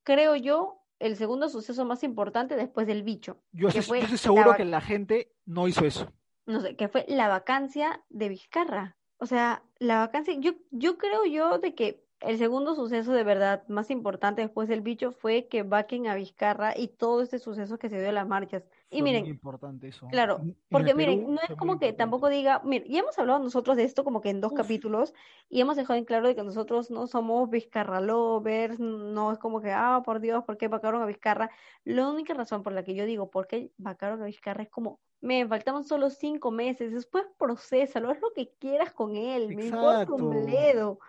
[0.03, 3.37] creo yo, el segundo suceso más importante después del bicho.
[3.51, 6.11] Yo, estoy, seguro que la gente no hizo eso.
[6.45, 8.97] No sé, que fue la vacancia de Vizcarra.
[9.17, 13.67] O sea, la vacancia, yo, yo creo yo de que el segundo suceso de verdad
[13.67, 17.89] más importante después del bicho fue que vaquen a Vizcarra y todo este suceso que
[17.89, 18.63] se dio en las marchas.
[18.91, 20.07] Y miren, muy importante eso.
[20.07, 23.83] Claro, porque miren, no es como que tampoco diga, miren, ya hemos hablado nosotros de
[23.83, 25.13] esto como que en dos capítulos
[25.47, 29.61] y hemos dejado en claro de que nosotros no somos Vizcarra lovers, no es como
[29.61, 31.51] que, ah, por Dios, ¿por qué vacaron a Vizcarra?
[31.83, 34.63] La única razón por la que yo digo, ¿por qué vacaron a Vizcarra?
[34.63, 39.55] Es como, me faltaban solo cinco meses, después procésalo, haz lo que quieras con él,
[39.55, 40.99] me importa un bledo,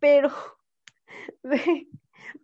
[0.00, 0.30] pero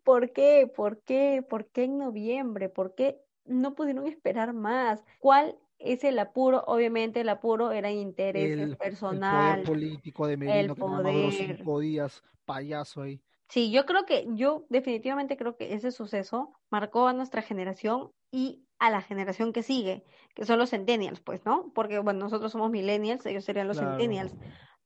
[0.05, 0.71] ¿por qué?
[0.75, 1.45] ¿Por qué?
[1.49, 2.69] ¿Por qué en noviembre?
[2.69, 5.05] ¿Por qué no pudieron esperar más?
[5.21, 6.65] ¿Cuál es el apuro?
[6.67, 9.61] Obviamente el apuro era interés personal.
[9.61, 11.33] El poder político de Merino, que poder.
[11.33, 13.21] cinco días, payaso ahí.
[13.49, 18.65] Sí, yo creo que, yo definitivamente creo que ese suceso marcó a nuestra generación y
[18.79, 21.71] a la generación que sigue, que son los centennials, pues, ¿no?
[21.75, 24.35] Porque, bueno, nosotros somos millennials, ellos serían los centennials.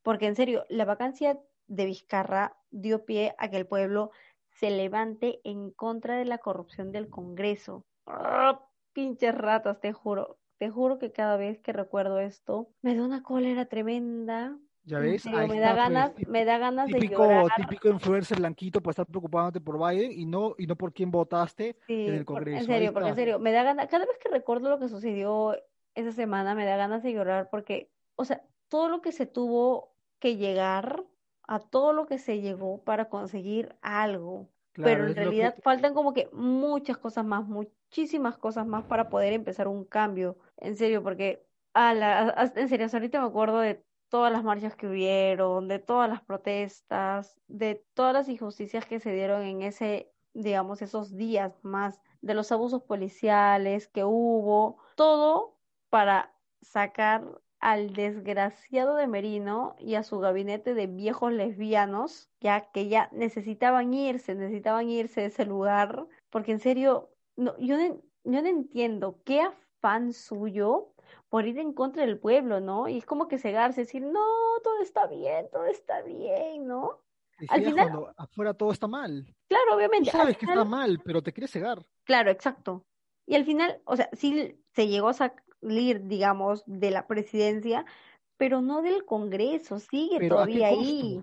[0.03, 4.11] Porque, en serio, la vacancia de Vizcarra dio pie a que el pueblo
[4.51, 7.87] se levante en contra de la corrupción del Congreso.
[8.07, 8.61] ¡Ah,
[8.93, 10.39] pinches ratas, te juro.
[10.59, 14.59] Te juro que cada vez que recuerdo esto, me da una cólera tremenda.
[14.85, 17.47] Ya ves, me, da ganas, me da ganas de llorar.
[17.57, 21.77] Típico influencer blanquito por estar preocupándote por Biden y no, y no por quién votaste
[21.87, 22.59] en el Congreso.
[22.59, 25.57] En serio, porque en serio, me da ganas, cada vez que recuerdo lo que sucedió
[25.95, 29.95] esa semana, me da ganas de llorar porque, o sea, todo lo que se tuvo
[30.19, 31.05] que llegar,
[31.43, 34.49] a todo lo que se llegó para conseguir algo.
[34.73, 37.45] Pero en realidad faltan como que muchas cosas más,
[37.91, 40.39] muchísimas cosas más para poder empezar un cambio.
[40.59, 44.87] En serio, porque a la, en serio, ahorita me acuerdo de todas las marchas que
[44.87, 50.83] hubieron, de todas las protestas, de todas las injusticias que se dieron en ese, digamos,
[50.83, 56.33] esos días más, de los abusos policiales que hubo, todo para
[56.63, 57.25] sacar
[57.59, 63.93] al desgraciado de Merino y a su gabinete de viejos lesbianos, ya que ya necesitaban
[63.95, 67.10] irse, necesitaban irse de ese lugar, porque en serio,
[67.41, 70.93] no, yo, no, yo no entiendo qué afán suyo
[71.29, 72.89] por ir en contra del pueblo, ¿no?
[72.89, 74.27] Y es como que cegarse, decir, no,
[74.63, 77.01] todo está bien, todo está bien, ¿no?
[77.49, 79.27] al final, cuando afuera todo está mal.
[79.49, 80.11] Claro, obviamente.
[80.11, 81.85] sabes que está mal, pero te quieres cegar.
[82.05, 82.85] Claro, exacto.
[83.27, 87.87] Y al final, o sea, sí se llegó a, salir, digamos, de la presidencia,
[88.37, 91.23] pero no del Congreso, sigue todavía ahí.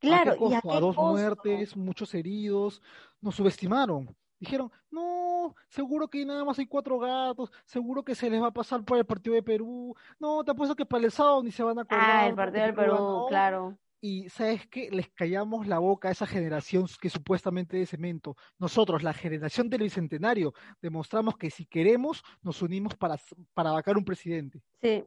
[0.00, 2.80] Claro, y a, dos muertes, muchos heridos,
[3.20, 4.16] nos subestimaron.
[4.38, 5.27] Dijeron, no,
[5.68, 8.98] seguro que nada más hay cuatro gatos, seguro que se les va a pasar por
[8.98, 11.82] el partido de Perú, no, te apuesto que para el sábado ni se van a
[11.82, 12.10] acordar.
[12.10, 16.26] Ah, el partido del Perú, claro y sabes que les callamos la boca a esa
[16.26, 18.36] generación que supuestamente de cemento.
[18.58, 23.16] Nosotros, la generación del bicentenario, demostramos que si queremos, nos unimos para,
[23.54, 24.62] para vacar un presidente.
[24.80, 25.04] Sí,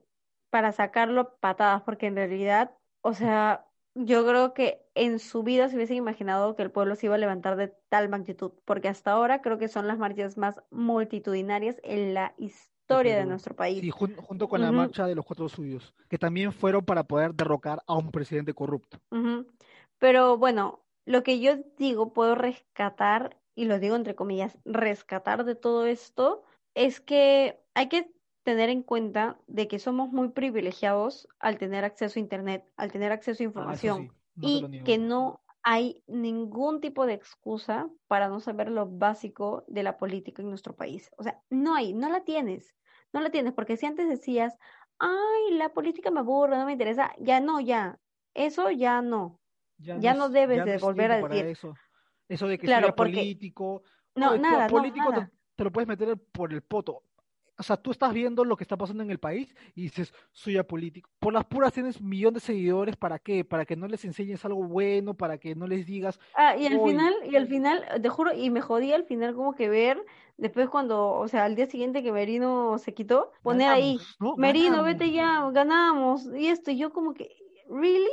[0.50, 5.76] para sacarlo patadas, porque en realidad, o sea, yo creo que en su vida se
[5.76, 9.42] hubiesen imaginado que el pueblo se iba a levantar de tal magnitud, porque hasta ahora
[9.42, 13.80] creo que son las marchas más multitudinarias en la historia de nuestro país.
[13.80, 17.82] Sí, junto con la marcha de los cuatro suyos, que también fueron para poder derrocar
[17.88, 19.00] a un presidente corrupto.
[19.98, 25.56] Pero bueno, lo que yo digo, puedo rescatar, y lo digo entre comillas, rescatar de
[25.56, 28.12] todo esto, es que hay que
[28.44, 33.12] tener en cuenta de que somos muy privilegiados al tener acceso a Internet, al tener
[33.12, 38.72] acceso a ah, información, y que no hay ningún tipo de excusa para no saber
[38.72, 41.12] lo básico de la política en nuestro país.
[41.18, 42.76] O sea, no hay, no la tienes,
[43.14, 44.58] no la tienes, porque si antes decías,
[44.98, 48.00] ay, la política me aburre, no me interesa, ya no, ya,
[48.34, 49.40] eso ya no,
[49.78, 51.46] ya, no, debes de volver a decir.
[51.46, 51.76] Eso.
[52.28, 53.84] eso de que claro, político,
[54.16, 55.32] no, nada, político nada.
[55.56, 57.04] te lo puedes meter por el poto
[57.62, 60.58] o sea, tú estás viendo lo que está pasando en el país y dices, soy
[60.58, 61.12] apolítico.
[61.20, 63.46] Por las puras tienes millón de seguidores, ¿para qué?
[63.46, 66.20] Para que no les enseñes algo bueno, para que no les digas.
[66.34, 69.54] Ah, y al final, y al final, te juro, y me jodí al final como
[69.54, 70.04] que ver,
[70.38, 74.00] después cuando, o sea, al día siguiente que Merino se quitó, poner ahí,
[74.38, 77.30] Merino, vete ya, ganamos, y esto, y yo como que,
[77.70, 78.10] ¿really?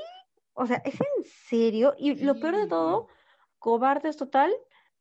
[0.52, 1.94] O sea, ¿es en serio?
[1.96, 3.08] Y lo peor de todo,
[3.58, 4.52] cobardes total,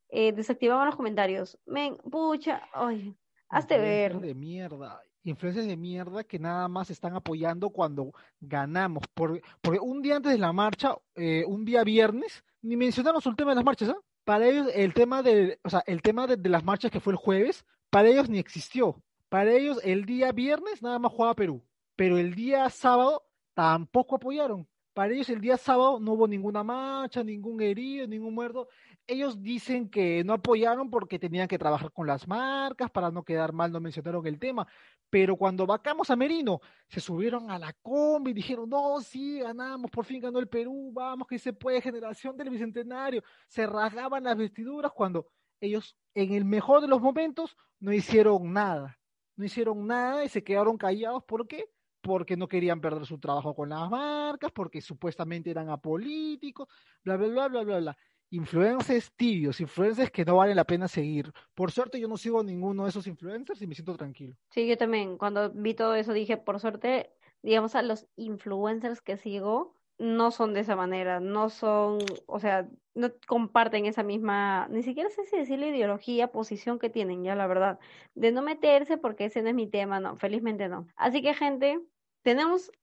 [0.07, 1.59] eh, desactivaban los comentarios.
[1.65, 3.13] Men, pucha, ay
[3.49, 4.19] Hazte ver.
[4.19, 5.01] de mierda.
[5.23, 9.03] Influencias de mierda que nada más están apoyando cuando ganamos.
[9.13, 13.35] Por, porque un día antes de la marcha, eh, un día viernes, ni mencionamos el
[13.35, 13.99] tema de las marchas, ¿ah?
[14.23, 17.17] Para ellos, el tema de, o sea, el tema de, las marchas que fue el
[17.17, 19.01] jueves, para ellos ni existió.
[19.29, 21.63] Para ellos, el día viernes nada más jugaba Perú.
[21.95, 23.23] Pero el día sábado
[23.53, 24.67] tampoco apoyaron.
[24.97, 28.67] Para ellos el día sábado no hubo ninguna marcha, ningún herido, ningún muerto
[29.05, 33.53] ellos dicen que no apoyaron porque tenían que trabajar con las marcas, para no quedar
[33.53, 34.67] mal, no mencionaron el tema.
[35.11, 39.91] Pero cuando vacamos a Merino, se subieron a la combi y dijeron, no, sí, ganamos,
[39.91, 43.23] por fin ganó el Perú, vamos, que se puede, generación del Bicentenario.
[43.47, 45.27] Se rasgaban las vestiduras cuando
[45.61, 48.99] ellos, en el mejor de los momentos, no hicieron nada.
[49.35, 51.23] No hicieron nada y se quedaron callados.
[51.23, 51.69] ¿Por qué?
[52.07, 56.69] Porque no querían perder su trabajo con las marcas, porque supuestamente eran apolíticos,
[57.03, 57.97] bla, bla, bla, bla, bla, bla
[58.29, 61.31] influencers tibios, influencers que no valen la pena seguir.
[61.53, 64.35] Por suerte yo no sigo ninguno de esos influencers y me siento tranquilo.
[64.49, 69.17] Sí, yo también, cuando vi todo eso dije, por suerte, digamos, a los influencers que
[69.17, 71.97] sigo no son de esa manera, no son,
[72.27, 77.23] o sea, no comparten esa misma, ni siquiera sé si decirle ideología, posición que tienen,
[77.23, 77.79] ya la verdad,
[78.13, 80.87] de no meterse porque ese no es mi tema, no, felizmente no.
[80.95, 81.79] Así que gente,
[82.27, 82.73] tenemos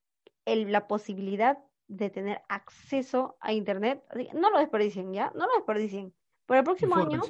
[0.46, 4.02] el, la posibilidad de tener acceso a internet.
[4.32, 5.32] no lo desperdicien, ¿ya?
[5.34, 6.14] No lo desperdicien.
[6.46, 7.20] Para el próximo año,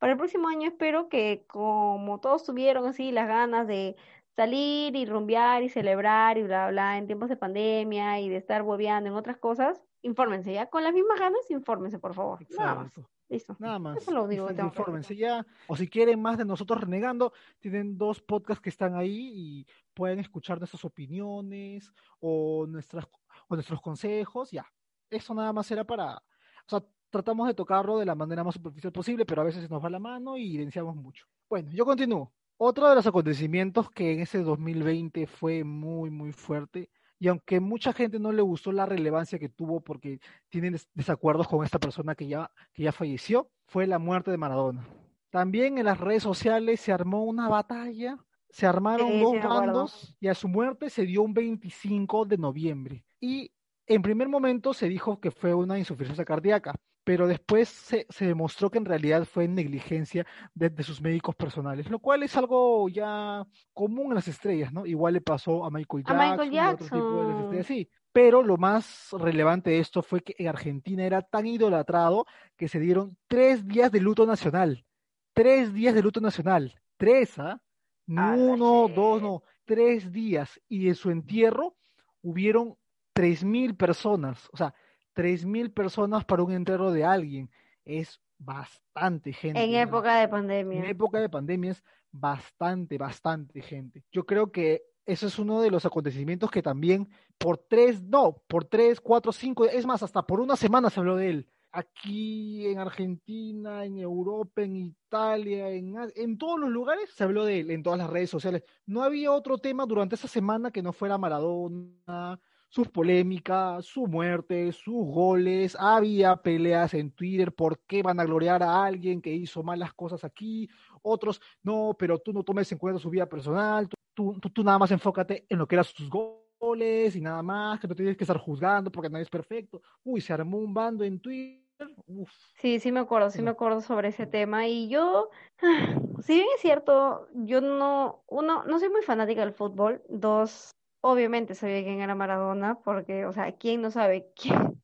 [0.00, 3.94] para el próximo año espero que como todos tuvieron así las ganas de
[4.34, 8.62] salir y rumbear y celebrar y bla, bla, en tiempos de pandemia y de estar
[8.62, 10.66] hueveando en otras cosas, infórmense, ¿ya?
[10.66, 12.44] Con las mismas ganas, infórmense, por favor.
[12.58, 12.92] Nada más.
[13.30, 13.56] Listo.
[13.58, 13.96] Nada más.
[13.96, 14.30] Eso lo.
[14.30, 15.46] Infórmense ya.
[15.68, 20.18] O si quieren más de nosotros renegando, tienen dos podcasts que están ahí y pueden
[20.18, 23.06] escuchar nuestras opiniones o nuestras
[23.50, 24.64] con nuestros consejos, ya.
[25.10, 28.92] Eso nada más era para, o sea, tratamos de tocarlo de la manera más superficial
[28.92, 31.26] posible, pero a veces nos va la mano y evidenciamos mucho.
[31.48, 32.32] Bueno, yo continúo.
[32.58, 36.90] Otro de los acontecimientos que en ese 2020 fue muy, muy fuerte,
[37.20, 41.64] y aunque mucha gente no le gustó la relevancia que tuvo porque tienen desacuerdos con
[41.64, 44.88] esta persona que ya, que ya falleció, fue la muerte de Maradona.
[45.28, 48.16] También en las redes sociales se armó una batalla,
[48.48, 53.04] se armaron dos bandos y a su muerte se dio un 25 de noviembre.
[53.20, 53.52] Y
[53.86, 56.74] en primer momento se dijo que fue una insuficiencia cardíaca,
[57.10, 62.22] pero después se, demostró que en realidad fue negligencia de, sus médicos personales, lo cual
[62.22, 63.44] es algo ya
[63.74, 64.86] común en las estrellas, ¿no?
[64.86, 66.86] Igual le pasó a Michael Jackson, a Michael Jackson.
[66.86, 67.90] otro tipo de estrellas, sí.
[68.12, 72.78] Pero lo más relevante de esto fue que en Argentina era tan idolatrado que se
[72.78, 74.86] dieron tres días de luto nacional.
[75.32, 76.80] Tres días de luto nacional.
[76.96, 77.60] Tres, ¿ah?
[78.06, 79.42] Uno, dos, no.
[79.64, 80.60] Tres días.
[80.68, 81.74] Y en su entierro
[82.22, 82.76] hubieron
[83.12, 84.72] tres mil personas, o sea,
[85.20, 87.50] tres mil personas para un entierro de alguien
[87.84, 89.62] es bastante gente.
[89.62, 90.78] En época de pandemia.
[90.78, 94.02] En época de pandemia es bastante, bastante gente.
[94.10, 97.06] Yo creo que eso es uno de los acontecimientos que también
[97.36, 101.16] por tres, no, por tres, cuatro, cinco, es más, hasta por una semana se habló
[101.16, 101.48] de él.
[101.70, 107.60] Aquí en Argentina, en Europa, en Italia, en, en todos los lugares se habló de
[107.60, 108.64] él, en todas las redes sociales.
[108.86, 112.40] No había otro tema durante esa semana que no fuera Maradona,
[112.70, 118.62] sus polémicas, su muerte, sus goles, había peleas en Twitter, ¿por qué van a gloriar
[118.62, 120.70] a alguien que hizo malas cosas aquí?
[121.02, 124.92] Otros, no, pero tú no tomes en cuenta su vida personal, tú, tú, nada más
[124.92, 128.38] enfócate en lo que eran sus goles y nada más, que no tienes que estar
[128.38, 129.82] juzgando porque nadie es perfecto.
[130.04, 131.60] Uy, se armó un bando en Twitter.
[132.06, 132.30] Uf.
[132.56, 135.30] Sí, sí me acuerdo, sí me acuerdo sobre ese tema y yo,
[136.22, 141.54] si bien es cierto, yo no, uno, no soy muy fanática del fútbol, dos, obviamente
[141.54, 144.82] sabía quién era Maradona, porque, o sea, ¿quién no sabe quién,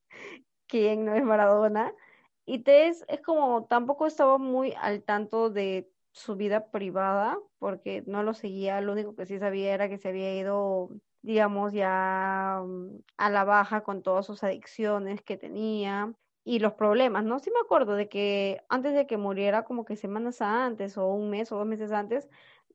[0.66, 1.94] quién no es Maradona?
[2.44, 8.22] Y tres, es como tampoco estaba muy al tanto de su vida privada, porque no
[8.22, 10.90] lo seguía, lo único que sí sabía era que se había ido,
[11.22, 16.14] digamos, ya mm, a la baja con todas sus adicciones que tenía.
[16.44, 17.40] y los problemas, ¿no?
[17.40, 21.28] Sí me acuerdo de que antes de que muriera, como que semanas antes o un
[21.30, 22.28] mes o dos meses antes,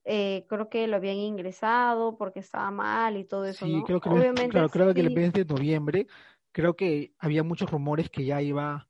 [0.04, 4.10] eh, creo que lo habían ingresado porque estaba mal y todo eso, sí, creo que,
[4.10, 6.08] Obviamente, claro, creo que el mes de noviembre,
[6.52, 8.88] creo que había muchos rumores que ya iba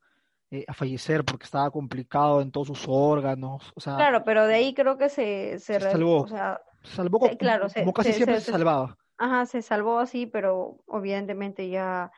[0.49, 3.95] eh, a fallecer porque estaba complicado en todos sus órganos, o sea...
[3.95, 5.59] Claro, pero de ahí creo que se...
[5.59, 8.97] se, salvó, o sea, salvó como, claro, como casi siempre se, salvaba.
[9.21, 12.11] Ajá, se salvó así, pero evidentemente ya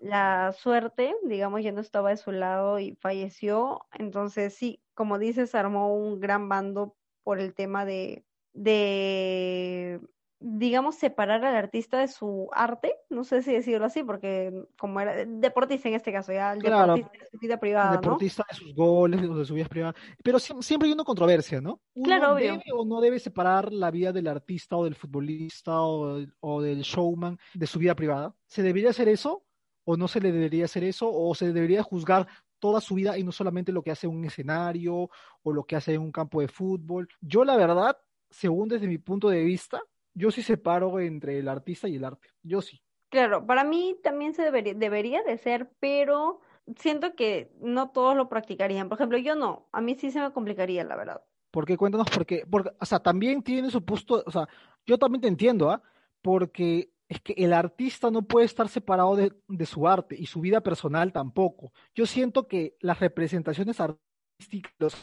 [0.00, 3.82] la suerte, digamos, ya no estaba de su lado y falleció.
[3.92, 6.96] Entonces sí, como dices, armó un gran bando
[7.30, 8.24] por el tema de,
[8.54, 10.00] de,
[10.40, 15.24] digamos, separar al artista de su arte, no sé si decirlo así, porque como era
[15.24, 19.22] deportista en este caso, ya el deportista de su vida privada, deportista de sus goles,
[19.22, 21.80] de su vida privada, pero siempre hay una controversia, ¿no?
[22.02, 26.62] claro, debe o no debe separar la vida del artista o del futbolista o, o
[26.62, 28.34] del showman de su vida privada.
[28.48, 29.44] ¿Se debería hacer eso?
[29.84, 31.08] ¿O no se le debería hacer eso?
[31.08, 32.26] ¿O se debería juzgar
[32.60, 35.10] toda su vida y no solamente lo que hace en un escenario
[35.42, 37.08] o lo que hace en un campo de fútbol.
[37.20, 37.98] Yo la verdad,
[38.30, 39.82] según desde mi punto de vista,
[40.14, 42.28] yo sí separo entre el artista y el arte.
[42.42, 42.80] Yo sí.
[43.08, 46.40] Claro, para mí también se debería, debería de ser, pero
[46.76, 48.88] siento que no todos lo practicarían.
[48.88, 51.22] Por ejemplo, yo no, a mí sí se me complicaría, la verdad.
[51.50, 51.76] ¿Por qué?
[51.76, 54.48] Cuéntanos, porque, porque, o sea, también tiene su puesto, o sea,
[54.86, 55.82] yo también te entiendo, ¿ah?
[56.22, 60.60] Porque es que el artista no puede estar separado de, su arte y su vida
[60.60, 61.72] personal tampoco.
[61.92, 64.94] Yo siento que las representaciones artísticas, los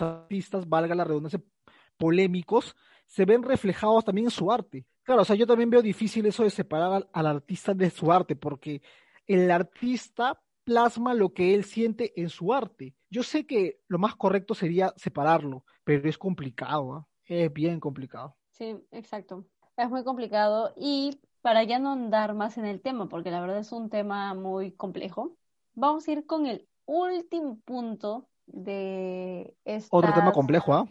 [0.00, 1.40] artistas, valga la redundancia,
[1.96, 2.74] polémicos,
[3.06, 4.84] se ven reflejados también en su arte.
[5.04, 8.34] Claro, o sea, yo también veo difícil eso de separar al, artista de su arte,
[8.34, 8.82] porque
[9.24, 12.96] el artista plasma lo que él siente en su arte.
[13.10, 17.08] Yo sé que lo más correcto sería separarlo, pero es complicado, ¿ah?
[17.26, 18.36] es bien complicado.
[18.50, 19.46] Sí, exacto.
[19.76, 23.56] Es muy complicado y para ya no andar más en el tema, porque la verdad
[23.56, 25.34] es un tema muy complejo,
[25.72, 29.96] vamos a ir con el último punto de esta...
[29.96, 30.86] Otro tema complejo, ¿ah?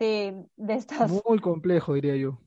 [0.00, 1.12] Sí, de estas...
[1.24, 2.40] Muy complejo, diría yo.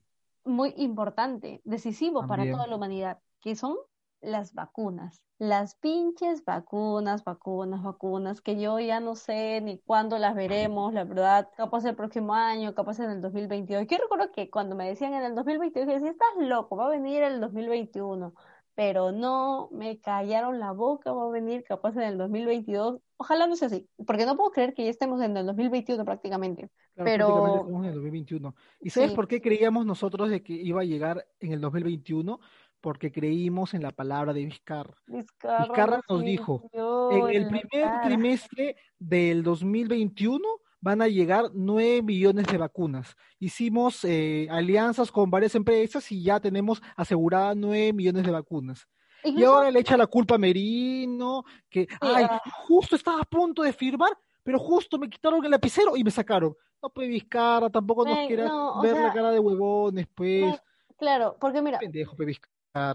[0.44, 3.76] Muy importante, decisivo para toda la humanidad, que son
[4.24, 5.22] las vacunas.
[5.38, 11.04] Las pinches vacunas, vacunas, vacunas, que yo ya no sé ni cuándo las veremos, la
[11.04, 13.86] verdad, capaz el próximo año, capaz en el 2022.
[13.86, 16.90] Yo recuerdo que cuando me decían en el 2022, yo decía, estás loco, va a
[16.90, 18.32] venir el 2021.
[18.76, 23.00] Pero no, me callaron la boca, va a venir capaz en el 2022.
[23.16, 26.70] Ojalá no sea así, porque no puedo creer que ya estemos en el 2021 prácticamente.
[26.96, 27.26] pero...
[27.26, 28.54] Prácticamente estamos en el 2021.
[28.80, 32.40] ¿Y sabes por qué creíamos nosotros de que iba a llegar en el 2021?
[32.84, 34.94] Porque creímos en la palabra de Vizcarra.
[35.06, 36.68] Vizcarra, nos dijo,
[37.10, 40.46] en el primer trimestre del 2021
[40.82, 43.16] van a llegar 9 millones de vacunas.
[43.38, 48.86] Hicimos eh, alianzas con varias empresas y ya tenemos aseguradas 9 millones de vacunas.
[49.24, 52.42] Y ahora le echa la culpa a Merino, que, ay, ah.
[52.66, 54.12] justo estaba a punto de firmar,
[54.42, 56.54] pero justo me quitaron el lapicero y me sacaron.
[56.82, 60.54] No, pues Vizcarra, tampoco nos quiera ver la cara de huevones, pues.
[60.98, 61.78] Claro, porque mira.
[61.78, 62.38] Pendejo, pues,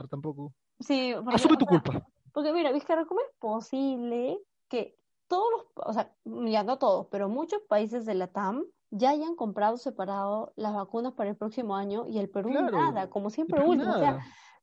[0.09, 0.53] tampoco.
[0.79, 2.05] Sí, asume tu culpa.
[2.33, 7.29] Porque mira, Vizcarra, ¿cómo es posible que todos los, o sea, ya no todos, pero
[7.29, 12.07] muchos países de la TAM ya hayan comprado separado las vacunas para el próximo año
[12.07, 14.19] y el Perú nada, como siempre último, o sea,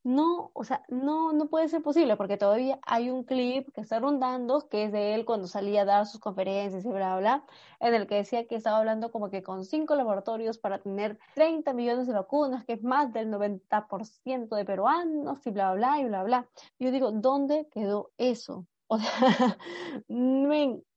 [0.06, 3.98] no, o sea, no, no puede ser posible porque todavía hay un clip que está
[3.98, 7.44] rondando que es de él cuando salía a dar sus conferencias y bla, bla,
[7.80, 11.72] en el que decía que estaba hablando como que con cinco laboratorios para tener 30
[11.72, 16.22] millones de vacunas, que es más del 90% de peruanos y bla, bla, y bla,
[16.22, 16.46] bla.
[16.78, 18.64] Yo digo, ¿dónde quedó eso?
[18.88, 19.58] O sea,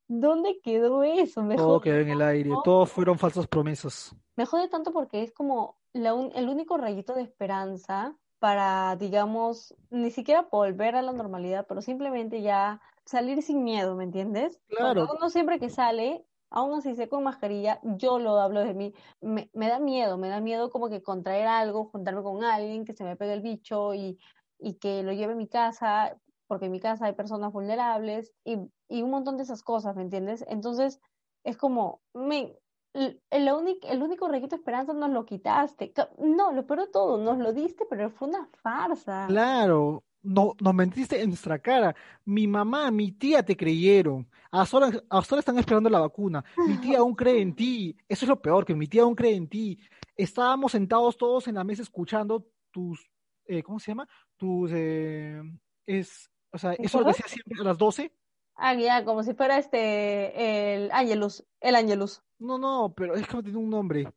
[0.08, 1.44] ¿dónde quedó eso?
[1.58, 4.16] Todo quedó en el aire, todos fueron falsas promesas.
[4.36, 10.12] Me jode tanto porque es como la el único rayito de esperanza para, digamos, ni
[10.12, 14.60] siquiera volver a la normalidad, pero simplemente ya salir sin miedo, ¿me entiendes?
[14.68, 15.08] Claro.
[15.18, 19.50] uno siempre que sale, aún así sé con mascarilla, yo lo hablo de mí, me,
[19.54, 23.04] me, da miedo, me da miedo como que contraer algo, juntarme con alguien, que se
[23.04, 24.20] me pegue el bicho y,
[24.58, 26.18] y que lo lleve a mi casa,
[26.48, 30.02] porque en mi casa hay personas vulnerables y, y un montón de esas cosas, ¿me
[30.02, 30.46] entiendes?
[30.48, 31.00] Entonces,
[31.44, 32.58] es como, me,
[32.94, 35.94] el, el, único, el único requisito de esperanza nos lo quitaste.
[36.18, 39.26] No, lo peor de todo, nos lo diste, pero fue una farsa.
[39.28, 41.96] Claro, no, nos mentiste en nuestra cara.
[42.26, 44.28] Mi mamá, mi tía te creyeron.
[44.52, 46.44] Ahora, ahora están esperando la vacuna.
[46.68, 47.96] Mi tía aún cree en ti.
[48.08, 49.80] Eso es lo peor, que mi tía aún cree en ti.
[50.16, 53.10] Estábamos sentados todos en la mesa escuchando tus,
[53.46, 54.08] eh, ¿cómo se llama?
[54.36, 55.42] Tus, eh,
[55.86, 58.12] es, o sea, eso lo decía siempre a las 12.
[58.56, 62.22] Ah, ya, como si fuera este, el Angelus, el Angelus.
[62.40, 64.12] No, no, pero es que no tiene un nombre.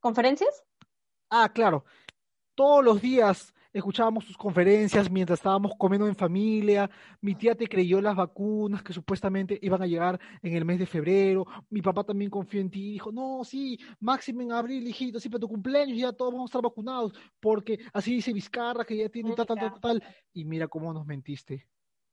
[0.00, 0.64] ¿Conferencias?
[1.28, 1.84] Ah, claro.
[2.54, 6.88] Todos los días escuchábamos tus conferencias mientras estábamos comiendo en familia,
[7.20, 10.86] mi tía te creyó las vacunas que supuestamente iban a llegar en el mes de
[10.86, 15.18] febrero, mi papá también confió en ti y dijo, no, sí, máximo en abril, hijito,
[15.18, 18.96] sí, pero tu cumpleaños ya todos vamos a estar vacunados, porque así dice Vizcarra que
[18.96, 20.02] ya tiene tal, tal, tal, tal,
[20.32, 21.66] y mira cómo nos mentiste,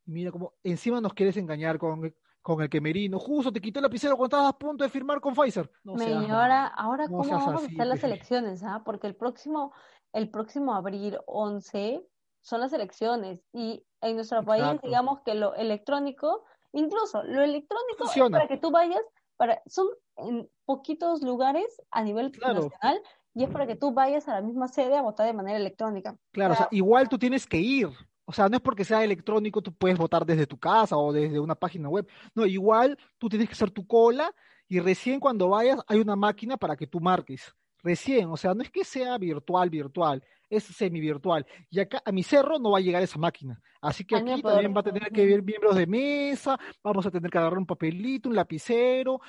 [0.06, 2.12] mira cómo encima nos quieres engañar con
[2.42, 5.22] con el que Merino justo te quitó el lapicero cuando estabas a punto de firmar
[5.22, 5.70] con Pfizer.
[5.84, 5.94] No
[6.34, 8.64] ahora, ahora ¿cómo vamos a hacer las elecciones?
[8.64, 8.82] Ah?
[8.84, 9.74] Porque el próximo,
[10.14, 12.04] el próximo abril 11
[12.42, 18.32] son las elecciones y en nuestro país digamos que lo electrónico, incluso lo electrónico es
[18.32, 19.02] para que tú vayas,
[19.38, 19.88] para, son
[20.18, 23.02] en poquitos lugares a nivel nacional
[23.34, 26.18] y es para que tú vayas a la misma sede a votar de manera electrónica.
[26.32, 27.90] Claro, o sea, igual tú tienes que ir.
[28.26, 31.40] O sea, no es porque sea electrónico, tú puedes votar desde tu casa o desde
[31.40, 32.08] una página web.
[32.36, 34.34] No, igual tú tienes que hacer tu cola
[34.68, 37.54] y recién cuando vayas hay una máquina para que tú marques.
[37.84, 41.46] Recién, o sea, no es que sea virtual, virtual, es semi-virtual.
[41.70, 43.60] Y acá a mi cerro no va a llegar esa máquina.
[43.82, 47.32] Así que aquí también va a tener que haber miembros de mesa, vamos a tener
[47.32, 49.20] que agarrar un papelito, un lapicero,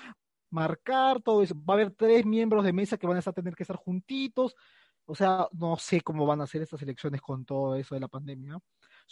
[0.51, 1.55] marcar todo eso.
[1.57, 4.55] Va a haber tres miembros de mesa que van a tener que estar juntitos.
[5.07, 8.09] O sea, no sé cómo van a ser estas elecciones con todo eso de la
[8.09, 8.59] pandemia.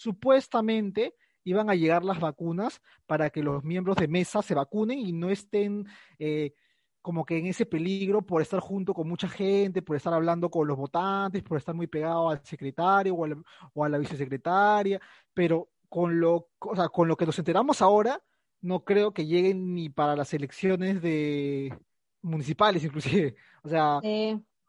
[0.01, 5.13] Supuestamente iban a llegar las vacunas para que los miembros de mesa se vacunen y
[5.13, 5.87] no estén
[6.19, 6.55] eh,
[7.03, 10.67] como que en ese peligro por estar junto con mucha gente, por estar hablando con
[10.67, 13.27] los votantes, por estar muy pegado al secretario o,
[13.75, 14.99] o a la vicesecretaria,
[15.35, 18.23] pero con lo, o sea, con lo que nos enteramos ahora,
[18.63, 21.77] no creo que lleguen ni para las elecciones de
[22.23, 23.37] municipales inclusive.
[23.63, 24.01] O sea,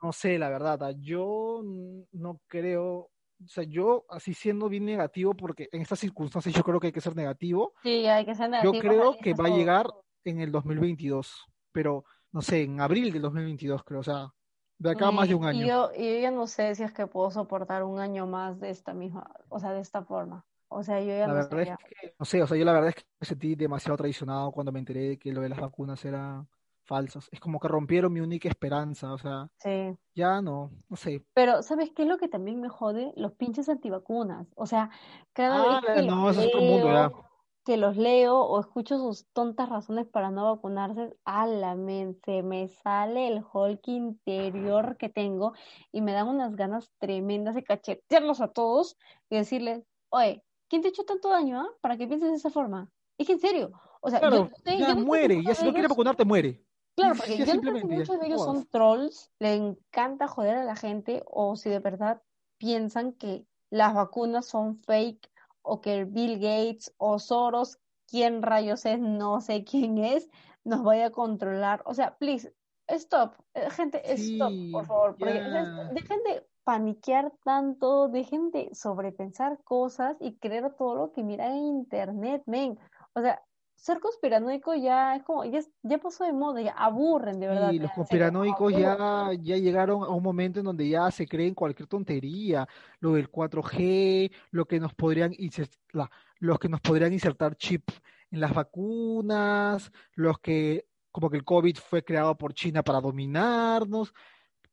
[0.02, 1.64] no sé, la verdad, yo
[2.12, 3.12] no creo,
[3.44, 6.94] o sea, yo así siendo bien negativo, porque en estas circunstancias yo creo que hay
[6.94, 7.74] que ser negativo.
[7.84, 8.74] Sí, hay que ser negativo.
[8.74, 9.88] Yo creo que va a llegar
[10.24, 14.34] en el 2022, pero no sé, en abril del 2022 creo, o sea,
[14.78, 15.64] de acá más de un año.
[15.64, 18.60] Y yo, y yo ya no sé si es que puedo soportar un año más
[18.60, 20.46] de esta misma, o sea, de esta forma.
[20.70, 22.72] O sea, yo ya la no verdad Es que, no sé, o sea, yo la
[22.72, 25.60] verdad es que me sentí demasiado traicionado cuando me enteré de que lo de las
[25.60, 26.46] vacunas era
[26.92, 27.30] falsos.
[27.32, 29.96] Es como que rompieron mi única esperanza, o sea, sí.
[30.14, 31.24] ya no, no sé.
[31.34, 33.14] Pero, ¿sabes qué es lo que también me jode?
[33.16, 34.46] Los pinches antivacunas.
[34.58, 34.90] O sea,
[35.32, 37.26] cada vez ah, que no, los leo,
[37.64, 42.68] que los leo o escucho sus tontas razones para no vacunarse, a la mente me
[42.68, 45.54] sale el Hulk interior que tengo
[45.94, 48.98] y me dan unas ganas tremendas de cachetearlos a todos
[49.30, 51.70] y decirles, oye, ¿quién te ha hecho tanto daño, ah?
[51.80, 52.90] Para que pienses de esa forma.
[53.18, 53.72] Es que en serio,
[54.02, 56.62] o sea, claro, ya muere, ya si no quiere vacunarte, muere.
[56.96, 60.76] Claro, porque yo sé si muchos de ellos son trolls, le encanta joder a la
[60.76, 62.22] gente, o si de verdad
[62.58, 65.32] piensan que las vacunas son fake,
[65.62, 70.30] o que Bill Gates o Soros, quién rayos es, no sé quién es,
[70.64, 71.82] nos vaya a controlar.
[71.86, 72.54] O sea, please,
[72.88, 75.18] stop, eh, gente, stop, por favor.
[75.18, 81.66] Dejen de paniquear tanto, dejen de sobrepensar cosas y creer todo lo que miran en
[81.66, 82.78] internet, men.
[83.14, 83.42] O sea,
[83.82, 87.72] ser conspiranoico ya es como, ya, ya pasó de moda, ya aburren de verdad.
[87.72, 91.88] Y los conspiranoicos ya, ya llegaron a un momento en donde ya se creen cualquier
[91.88, 92.68] tontería,
[93.00, 97.90] lo del 4G, lo que nos podrían insertar, los que nos podrían insertar chip
[98.30, 104.14] en las vacunas, los que como que el COVID fue creado por China para dominarnos.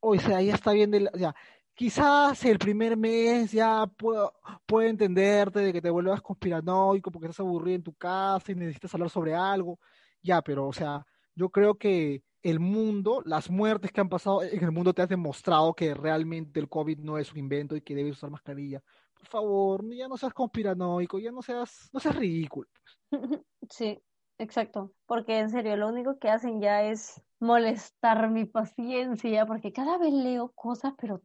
[0.01, 1.35] O sea, ya está bien de ya,
[1.79, 4.33] quizás el primer mes ya puedo,
[4.65, 8.93] puedo entenderte de que te vuelvas conspiranoico porque estás aburrido en tu casa y necesitas
[8.93, 9.79] hablar sobre algo,
[10.21, 11.05] ya, pero o sea,
[11.35, 15.07] yo creo que el mundo, las muertes que han pasado en el mundo te han
[15.07, 18.83] demostrado que realmente el COVID no es un invento y que debes usar mascarilla.
[19.13, 22.67] Por favor, ya no seas conspiranoico, ya no seas, no seas ridículo.
[23.69, 24.01] Sí,
[24.37, 29.97] exacto, porque en serio, lo único que hacen ya es molestar mi paciencia, porque cada
[29.97, 31.21] vez leo cosas, pero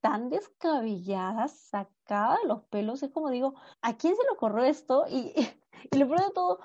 [0.00, 5.04] tan descabelladas, sacada de los pelos, es como digo, ¿a quién se le ocurrió esto?
[5.08, 5.32] Y,
[5.92, 6.60] y lo peor de todo,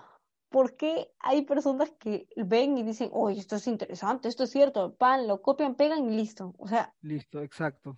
[0.49, 4.95] ¿por qué hay personas que ven y dicen, oye, esto es interesante, esto es cierto,
[4.95, 6.53] pan, lo copian, pegan y listo?
[6.57, 6.93] O sea.
[7.01, 7.97] Listo, exacto.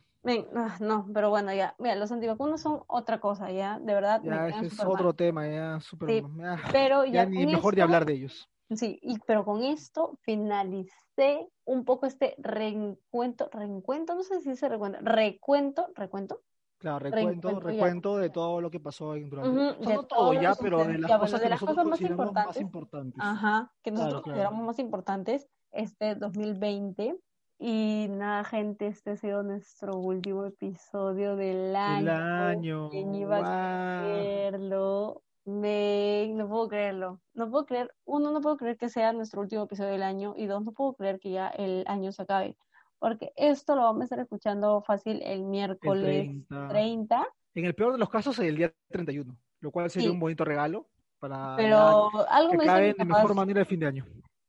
[0.55, 4.21] Ah, no, pero bueno, ya, mira, los antivacunas son otra cosa, ya, de verdad.
[4.23, 6.23] Ya, es otro tema, ya, súper.
[6.71, 8.49] pero ya, mejor de hablar de ellos.
[8.75, 14.67] Sí, y, pero con esto finalicé un poco este reencuentro, reencuentro, no sé si se
[14.67, 16.41] recuento, recuento, recuento.
[16.77, 19.83] Claro, recuento, recuento de todo lo que pasó en durante.
[19.83, 23.19] no todo ya, pero de las cosas que nosotros más importantes, más importantes.
[23.19, 27.17] Ajá, que nosotros consideramos más importantes este 2020.
[27.59, 32.05] Y nada, gente, este ha sido nuestro último episodio del año.
[32.05, 32.89] Del año.
[32.89, 35.23] ¿Quién iba a verlo?
[35.47, 37.21] No puedo creerlo.
[37.33, 40.45] No puedo creer, uno, no puedo creer que sea nuestro último episodio del año y
[40.45, 42.57] dos, no puedo creer que ya el año se acabe.
[42.99, 46.29] porque esto lo vamos a estar escuchando fácil el miércoles
[46.67, 47.27] 30.
[47.55, 50.89] En el peor de los casos, el día 31, lo cual sería un bonito regalo
[51.17, 54.05] para pero algo que me de mejor manera el fin de año.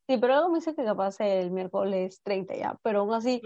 [0.08, 3.40] Sí, pero algo me dice que capaz el miércoles 30 ya, pero aún así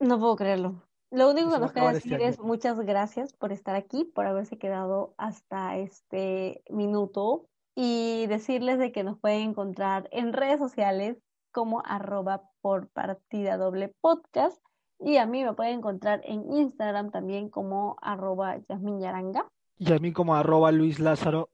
[0.00, 0.82] no puedo creerlo.
[1.10, 4.58] Lo único que nos queda este decir es muchas gracias por estar aquí, por haberse
[4.58, 11.18] quedado hasta este minuto y decirles de que nos pueden encontrar en redes sociales
[11.52, 14.60] como arroba por partida doble podcast
[14.98, 19.46] y a mí me pueden encontrar en Instagram también como arroba Yasmin Yaranga.
[19.76, 21.50] Y a mí como arroba Luis Lázaro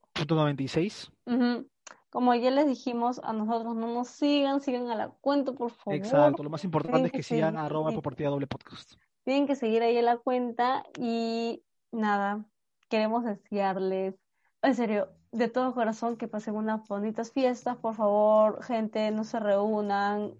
[2.11, 5.95] como ya les dijimos, a nosotros no nos sigan, sigan a la cuenta, por favor.
[5.95, 8.95] Exacto, lo más importante es que, sigan a arroba por partida doble podcast.
[9.25, 11.63] Tienen que seguir ahí en la cuenta y
[11.93, 12.45] nada,
[12.89, 14.15] queremos desearles,
[14.63, 19.39] en serio, de todo corazón que pasen unas bonitas fiestas, por favor, gente, no se
[19.39, 20.33] reúnan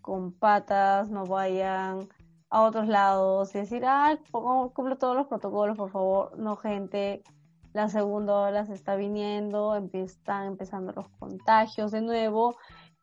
[0.00, 2.08] con patas, no vayan
[2.48, 7.22] a otros lados y decir, ah, cumple todos los protocolos, por favor, no, gente,
[7.72, 12.56] la segunda ola se está viniendo, están empezando los contagios de nuevo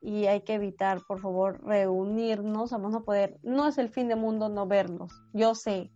[0.03, 4.19] y hay que evitar, por favor, reunirnos, vamos a poder, no es el fin del
[4.19, 5.91] mundo no vernos, yo sé,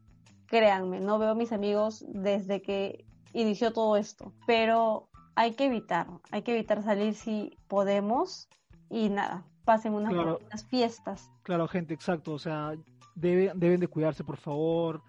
[0.48, 6.08] créanme, no veo a mis amigos desde que inició todo esto, pero hay que evitar,
[6.32, 8.48] hay que evitar salir si podemos
[8.90, 11.30] y nada, pasen unas fiestas.
[11.44, 12.76] Claro, gente, exacto, o sea,
[13.14, 15.04] deben de cuidarse, por favor,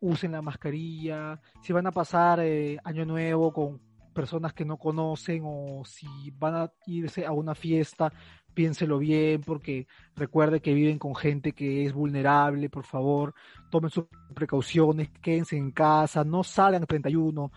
[0.00, 3.80] usen la mascarilla, si van a pasar eh, año nuevo con
[4.18, 8.12] personas que no conocen o si van a irse a una fiesta,
[8.52, 13.32] piénselo bien porque recuerde que viven con gente que es vulnerable, por favor,
[13.70, 17.52] tomen sus precauciones, quédense en casa, no salgan el 31.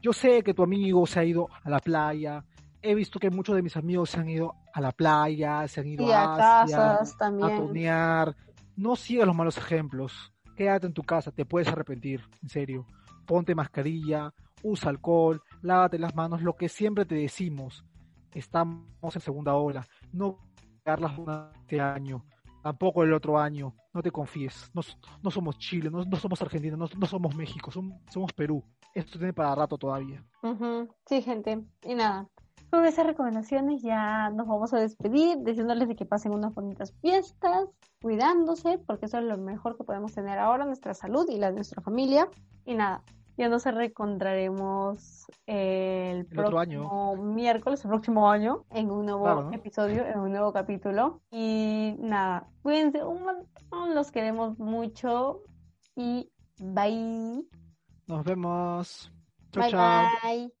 [0.00, 2.42] Yo sé que tu amigo se ha ido a la playa,
[2.80, 5.88] he visto que muchos de mis amigos se han ido a la playa, se han
[5.88, 8.34] ido a, Asia, a tonear.
[8.76, 12.84] No sigas los malos ejemplos quédate en tu casa, te puedes arrepentir, en serio.
[13.26, 14.34] Ponte mascarilla,
[14.64, 17.84] usa alcohol, lávate las manos, lo que siempre te decimos.
[18.32, 20.38] Estamos en segunda ola, no
[20.84, 21.12] las
[21.60, 22.24] este año,
[22.62, 24.82] tampoco el otro año, no te confíes, no,
[25.22, 28.64] no somos Chile, no, somos Argentina, no, somos México, somos, Perú.
[28.94, 30.24] Esto tiene para rato todavía.
[31.06, 32.26] Sí, gente, y nada,
[32.70, 37.68] con esas recomendaciones ya nos vamos a despedir, diciéndoles de que pasen unas bonitas fiestas,
[38.00, 41.56] cuidándose, porque eso es lo mejor que podemos tener ahora, nuestra salud y la de
[41.56, 42.28] nuestra familia.
[42.64, 43.02] Y nada,
[43.38, 47.14] ya nos reencontraremos el, próximo año.
[47.16, 51.22] miércoles, el próximo año, en un nuevo episodio, en un nuevo capítulo.
[51.30, 55.42] Y nada, cuídense un montón, los queremos mucho
[55.94, 57.44] y bye.
[58.08, 59.12] Nos vemos.
[59.52, 60.52] Chao, bye, Bye.